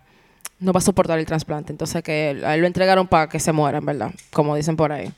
[0.58, 1.72] no va a soportar el trasplante.
[1.72, 4.92] Entonces que a él lo entregaron para que se muera, en verdad, como dicen por
[4.92, 5.10] ahí.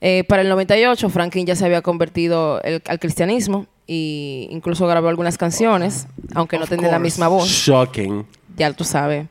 [0.00, 5.08] Eh, para el 98, Franklin ya se había convertido el- al cristianismo e incluso grabó
[5.08, 7.48] algunas canciones, aunque no tenía la misma voz.
[7.48, 8.26] Shocking.
[8.56, 9.26] Ya tú sabes.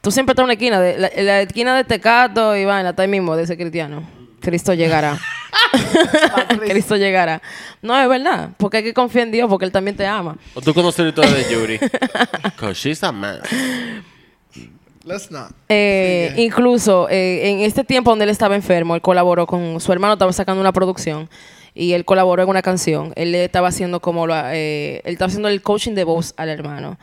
[0.00, 3.02] Tú siempre estás en una esquina, de, la, la esquina de Tecato y vaina, está
[3.02, 4.02] ahí mismo de ese cristiano.
[4.40, 5.18] Cristo llegará.
[6.66, 7.42] Cristo llegará.
[7.82, 10.36] No, es verdad, porque hay que confiar en Dios, porque Él también te ama.
[10.54, 11.78] ¿O tú conoces la historia de Yuri?
[12.44, 13.40] Because she's a man.
[15.04, 15.52] Let's not.
[15.70, 20.12] Eh, incluso eh, en este tiempo donde él estaba enfermo, él colaboró con su hermano,
[20.12, 21.30] estaba sacando una producción
[21.74, 23.14] y él colaboró en una canción.
[23.16, 26.50] Él le estaba haciendo como lo, eh, él estaba haciendo el coaching de voz al
[26.50, 26.98] hermano.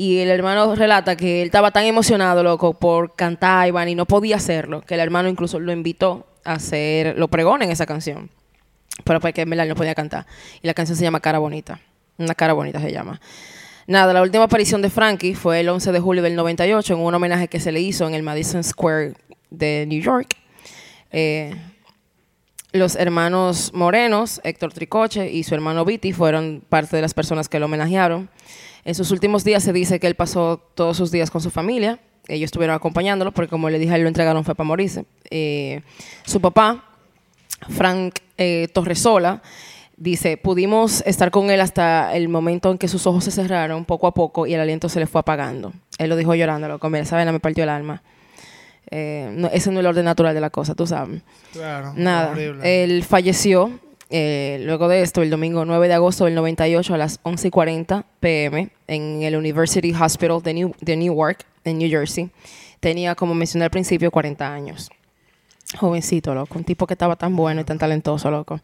[0.00, 4.06] Y el hermano relata que él estaba tan emocionado, loco, por cantar Iván y no
[4.06, 8.30] podía hacerlo, que el hermano incluso lo invitó a hacer, lo pregón en esa canción.
[9.02, 10.24] Pero porque en no podía cantar.
[10.62, 11.80] Y la canción se llama Cara Bonita.
[12.16, 13.20] Una cara bonita se llama.
[13.88, 17.12] Nada, la última aparición de Frankie fue el 11 de julio del 98 en un
[17.12, 19.14] homenaje que se le hizo en el Madison Square
[19.50, 20.36] de New York.
[21.10, 21.56] Eh,
[22.70, 27.58] los hermanos Morenos, Héctor Tricoche y su hermano Viti fueron parte de las personas que
[27.58, 28.30] lo homenajearon.
[28.88, 31.98] En sus últimos días se dice que él pasó todos sus días con su familia.
[32.26, 35.04] Ellos estuvieron acompañándolo porque, como le dije, él lo entregaron fue para morirse.
[35.28, 35.82] Eh,
[36.24, 36.86] su papá,
[37.68, 39.42] Frank eh, Torresola,
[39.98, 44.06] dice, pudimos estar con él hasta el momento en que sus ojos se cerraron poco
[44.06, 45.74] a poco y el aliento se le fue apagando.
[45.98, 48.02] Él lo dijo llorando, loco, mira, esa me partió el alma.
[48.90, 51.20] Eh, no, ese no es el orden natural de la cosa, tú sabes.
[51.52, 51.92] Claro.
[51.94, 52.84] Nada, horrible.
[52.84, 53.80] él falleció
[54.10, 57.50] eh, luego de esto el domingo 9 de agosto del 98 a las 11 y
[57.50, 62.30] 40 pm en el University Hospital de, New- de Newark, en New Jersey.
[62.80, 64.90] Tenía, como mencioné al principio, 40 años.
[65.76, 66.56] Jovencito, loco.
[66.56, 68.60] Un tipo que estaba tan bueno y tan talentoso, loco.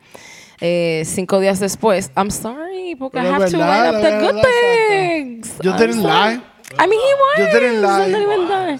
[0.60, 4.42] Eh, cinco días después, I'm sorry, porque Pero I have to line up the good
[4.88, 5.52] things.
[5.62, 6.40] You didn't lie.
[6.78, 7.52] I mean, he was.
[7.52, 8.78] You didn't lie.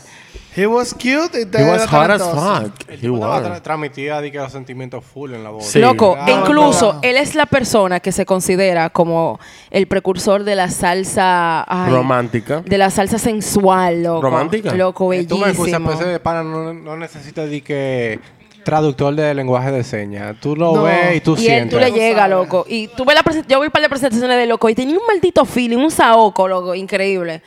[0.57, 2.89] He was cute y He was hot as fuck.
[2.89, 3.63] El He was.
[3.63, 5.65] transmitía di que los sentimientos full en la voz.
[5.67, 5.81] Sí.
[5.81, 6.99] Loco, Ah, incluso no.
[7.03, 9.41] él es la persona que se considera como
[9.71, 12.63] el precursor de la salsa ay, Romántica.
[12.65, 14.23] de la salsa sensual, loco.
[14.23, 14.73] ¿Romántica?
[14.75, 15.89] Loco, Eh, Tú me excusas, bellísimo.
[15.91, 18.21] pero ese de pana no, no necesita di que
[18.65, 20.37] traductor de lenguaje de señas.
[20.41, 20.83] Tú lo No.
[20.85, 21.71] ves y tú y él, sientes.
[21.71, 22.37] tú le Tú llega, sabes.
[22.37, 22.65] loco.
[22.69, 25.07] Y tú ves la presentación, yo voy para las presentaciones de loco y tenía un
[25.07, 27.43] maldito feeling, un saoco, loco, increíble.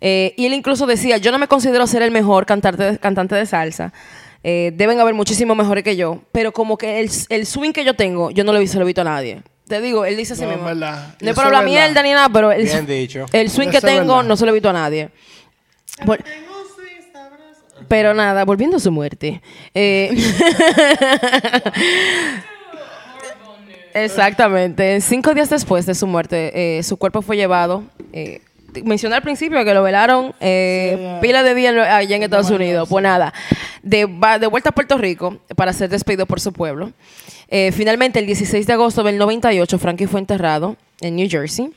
[0.00, 3.34] Eh, y él incluso decía, yo no me considero ser el mejor cantante de, cantante
[3.34, 3.92] de salsa.
[4.42, 6.20] Eh, deben haber muchísimos mejores que yo.
[6.32, 8.84] Pero como que el, el swing que yo tengo, yo no lo he visto, lo
[8.84, 9.42] he visto a nadie.
[9.66, 10.64] Te digo, él dice así No, mismo.
[10.64, 11.14] verdad.
[11.20, 13.24] No es es la mierda ni nada, pero el, Bien dicho.
[13.32, 14.28] el swing que Eso tengo verdad.
[14.28, 15.08] no se lo he visto a nadie.
[17.88, 19.40] Pero nada, volviendo a su muerte.
[19.72, 20.10] Eh,
[23.94, 25.00] Exactamente.
[25.00, 27.84] Cinco días después de su muerte, eh, su cuerpo fue llevado.
[28.82, 32.88] Mencioné al principio que lo velaron eh, Sí, pila de días allá en Estados Unidos.
[32.88, 33.32] Pues nada,
[33.82, 36.92] de vuelta a Puerto Rico para ser despedido por su pueblo.
[37.48, 41.72] Eh, finalmente, el 16 de agosto del 98, Frankie fue enterrado en New Jersey.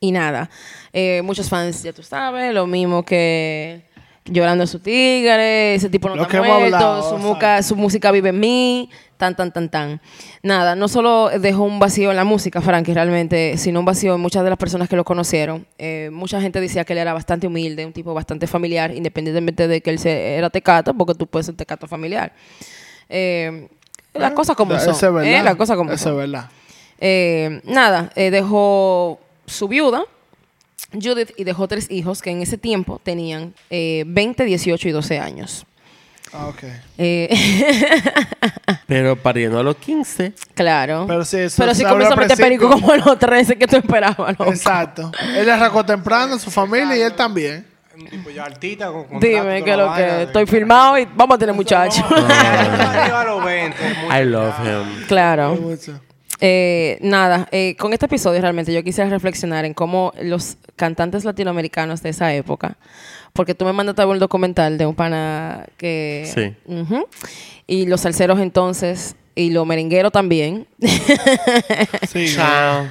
[0.00, 0.48] Y nada,
[0.92, 3.82] eh, muchos fans, ya tú sabes, lo mismo que
[4.30, 8.10] llorando a su tigre, ese tipo no Lo está muerto, hablado, su, muca- su música
[8.10, 10.00] vive en mí, tan, tan, tan, tan.
[10.42, 14.20] Nada, no solo dejó un vacío en la música, Frankie, realmente, sino un vacío en
[14.20, 15.66] muchas de las personas que lo conocieron.
[15.78, 19.80] Eh, mucha gente decía que él era bastante humilde, un tipo bastante familiar, independientemente de
[19.82, 22.32] que él se- era tecato, porque tú puedes ser tecato familiar.
[23.08, 23.68] Eh,
[24.14, 24.94] las cosas como Eso son.
[24.94, 25.40] es verdad.
[25.40, 26.12] eh, las cosas como Eso son.
[26.12, 26.48] es verdad.
[27.00, 30.04] Eh, nada, eh, dejó su viuda,
[30.92, 35.18] Judith, y dejó tres hijos que en ese tiempo tenían eh, 20, 18 y 12
[35.18, 35.66] años.
[36.32, 36.62] Ah, ok.
[36.98, 37.28] Eh,
[38.86, 40.32] Pero pariendo a los 15.
[40.54, 41.04] claro.
[41.08, 44.38] Pero sí, eso Pero habló comenzó a meter perico como los 13 que tú esperabas,
[44.38, 44.50] loco.
[44.52, 45.10] Exacto.
[45.36, 47.66] Él arrancó temprano, su familia y él también.
[47.96, 51.54] Un tipo ya altita con Dime que lo que estoy filmado y vamos a tener
[51.54, 52.04] muchachos.
[52.10, 53.76] Arriba a los 20.
[54.10, 55.06] I love him.
[55.06, 55.58] claro.
[56.40, 62.02] Eh, nada, eh, con este episodio realmente yo quisiera reflexionar en cómo los cantantes latinoamericanos
[62.02, 62.76] de esa época,
[63.32, 66.30] porque tú me mandaste un documental de un pana que...
[66.32, 66.54] Sí.
[67.66, 70.66] Y los salseros entonces, y los merengueros también,
[72.08, 72.26] Sí.
[72.34, 72.86] Chao.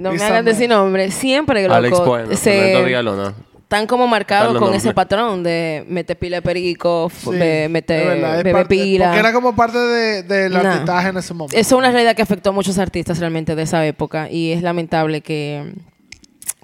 [0.00, 2.36] no me hagan decir nombre, siempre Alex loco, Bueno.
[2.36, 3.34] se- Villalona.
[3.70, 8.20] Están como marcados con ese patrón de meter pila de perico, Sí, es meter
[8.52, 9.04] parte- pila.
[9.06, 10.58] Porque era como parte de- del Nah.
[10.72, 11.56] artistaje en ese momento.
[11.56, 14.62] Eso es una realidad que afectó a muchos artistas realmente de esa época y es
[14.62, 15.72] lamentable que,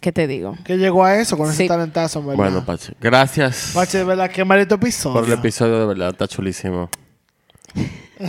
[0.00, 0.56] ¿qué te digo?
[0.64, 1.62] Que llegó a eso con Sí.
[1.62, 2.36] ese talentazo, en ¿verdad?
[2.42, 2.94] Bueno, Pache.
[3.00, 5.20] Gracias Pache, de verdad, qué maldito episodio.
[5.20, 6.08] por el episodio, de verdad.
[6.10, 6.90] Está chulísimo.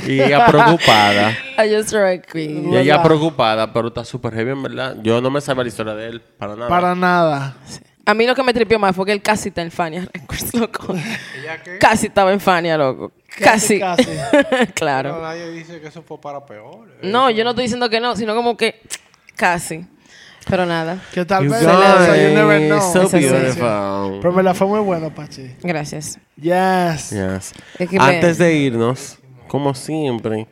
[0.05, 1.31] Y ella preocupada.
[1.65, 2.61] I just agree.
[2.71, 4.97] Y ella preocupada, pero está súper heavy, en verdad.
[5.01, 6.67] Yo no me sabía la historia de él, para nada.
[6.69, 7.57] Para nada.
[8.07, 10.53] A mí lo que me tripió más fue que él casi está en Fania Records,
[10.55, 10.93] loco.
[10.93, 11.77] ¿Ella qué?
[11.77, 13.11] Casi estaba en Fania, loco.
[13.39, 13.79] Casi.
[13.79, 15.21] Casi, Pero claro.
[15.21, 16.87] nadie dice que eso fue para peor.
[17.03, 18.81] No, yo no estoy diciendo que no, sino como que
[19.35, 19.85] casi.
[20.49, 21.01] Pero nada.
[21.13, 21.67] Que tal vez, you
[22.33, 22.79] never know.
[22.93, 24.19] so beautiful.
[24.21, 25.55] Pero me la fue muy bueno, Pachi.
[25.61, 26.17] Gracias.
[26.37, 27.09] Yes.
[27.09, 27.53] Yes.
[27.77, 29.17] Es que me- Antes de irnos,
[29.49, 30.47] como siempre,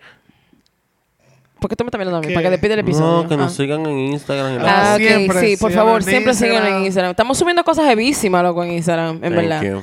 [1.66, 2.28] ¿Por qué tú me estás mirando a mí?
[2.28, 2.34] ¿Qué?
[2.36, 3.24] Para que despide el episodio.
[3.24, 3.56] no, que nos Ah.
[3.56, 4.60] sigan en Instagram.
[4.64, 7.10] Ah, Ah, ok, Siempre, sí, por síganos favor, en siempre síguenos en Instagram.
[7.10, 9.62] Estamos subiendo cosas heavísimas, loco, en Instagram, en Thank verdad.
[9.64, 9.82] you.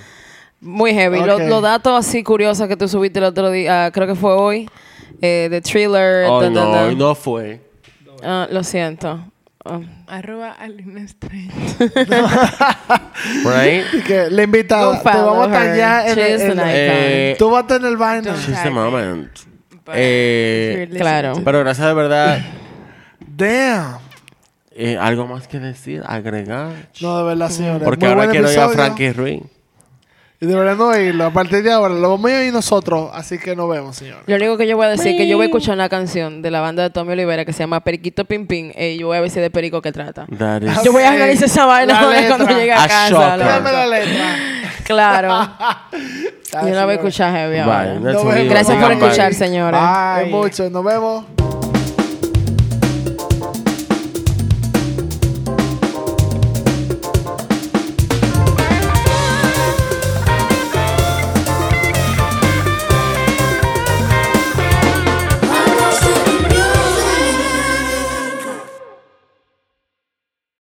[0.61, 1.19] Muy heavy.
[1.25, 4.71] Los datos así curiosos que tú subiste el otro día, ah, creo que fue hoy,
[5.21, 6.27] eh, de thriller.
[6.31, 6.85] Oh, da, da, no, da.
[6.85, 7.61] hoy no fue.
[8.23, 9.25] Ah, lo siento.
[10.07, 11.51] Arroba Alina Estrella.
[13.45, 13.85] Right?
[13.93, 17.67] Y que la invitada, Go tú vamos a ya en, an Eh, Tú vas a
[17.67, 18.35] tener vaina.
[18.37, 18.77] She's the me.
[18.77, 19.52] moment.
[19.85, 21.35] But Eh, claro.
[21.45, 22.41] Pero gracias de verdad.
[23.21, 23.99] Damn.
[24.75, 26.03] Eh, ¿Algo más que decir?
[26.07, 26.73] ¿Agregar?
[27.01, 27.83] No, de verdad, señores.
[27.83, 28.69] Porque Muy ahora quiero ir a.
[28.69, 29.43] Frankie Ruiz.
[30.43, 31.27] Y deberían no oírlo.
[31.27, 33.11] A partir de ahora lo vamos a oír nosotros.
[33.15, 34.25] Así que nos vemos, señores.
[34.27, 36.43] Lo único que yo voy a decir es que yo voy a escuchar una canción
[36.43, 39.19] de la banda de Tommy Olivera que se llama Periquito Pim Pim y yo voy
[39.19, 40.27] a ver si es de perico que trata.
[40.37, 41.97] That is- Yo voy a analizar esa vaina
[42.29, 43.37] cuando llegue a A casa.
[43.37, 44.37] Dame la letra.
[44.85, 45.29] Claro.
[46.53, 47.61] Yo la voy a escuchar heavy Bye.
[47.63, 47.95] ahora.
[48.01, 48.99] Gracias por bye.
[49.07, 49.81] escuchar, señores.
[50.25, 50.69] Es mucho.
[50.71, 51.25] Nos vemos.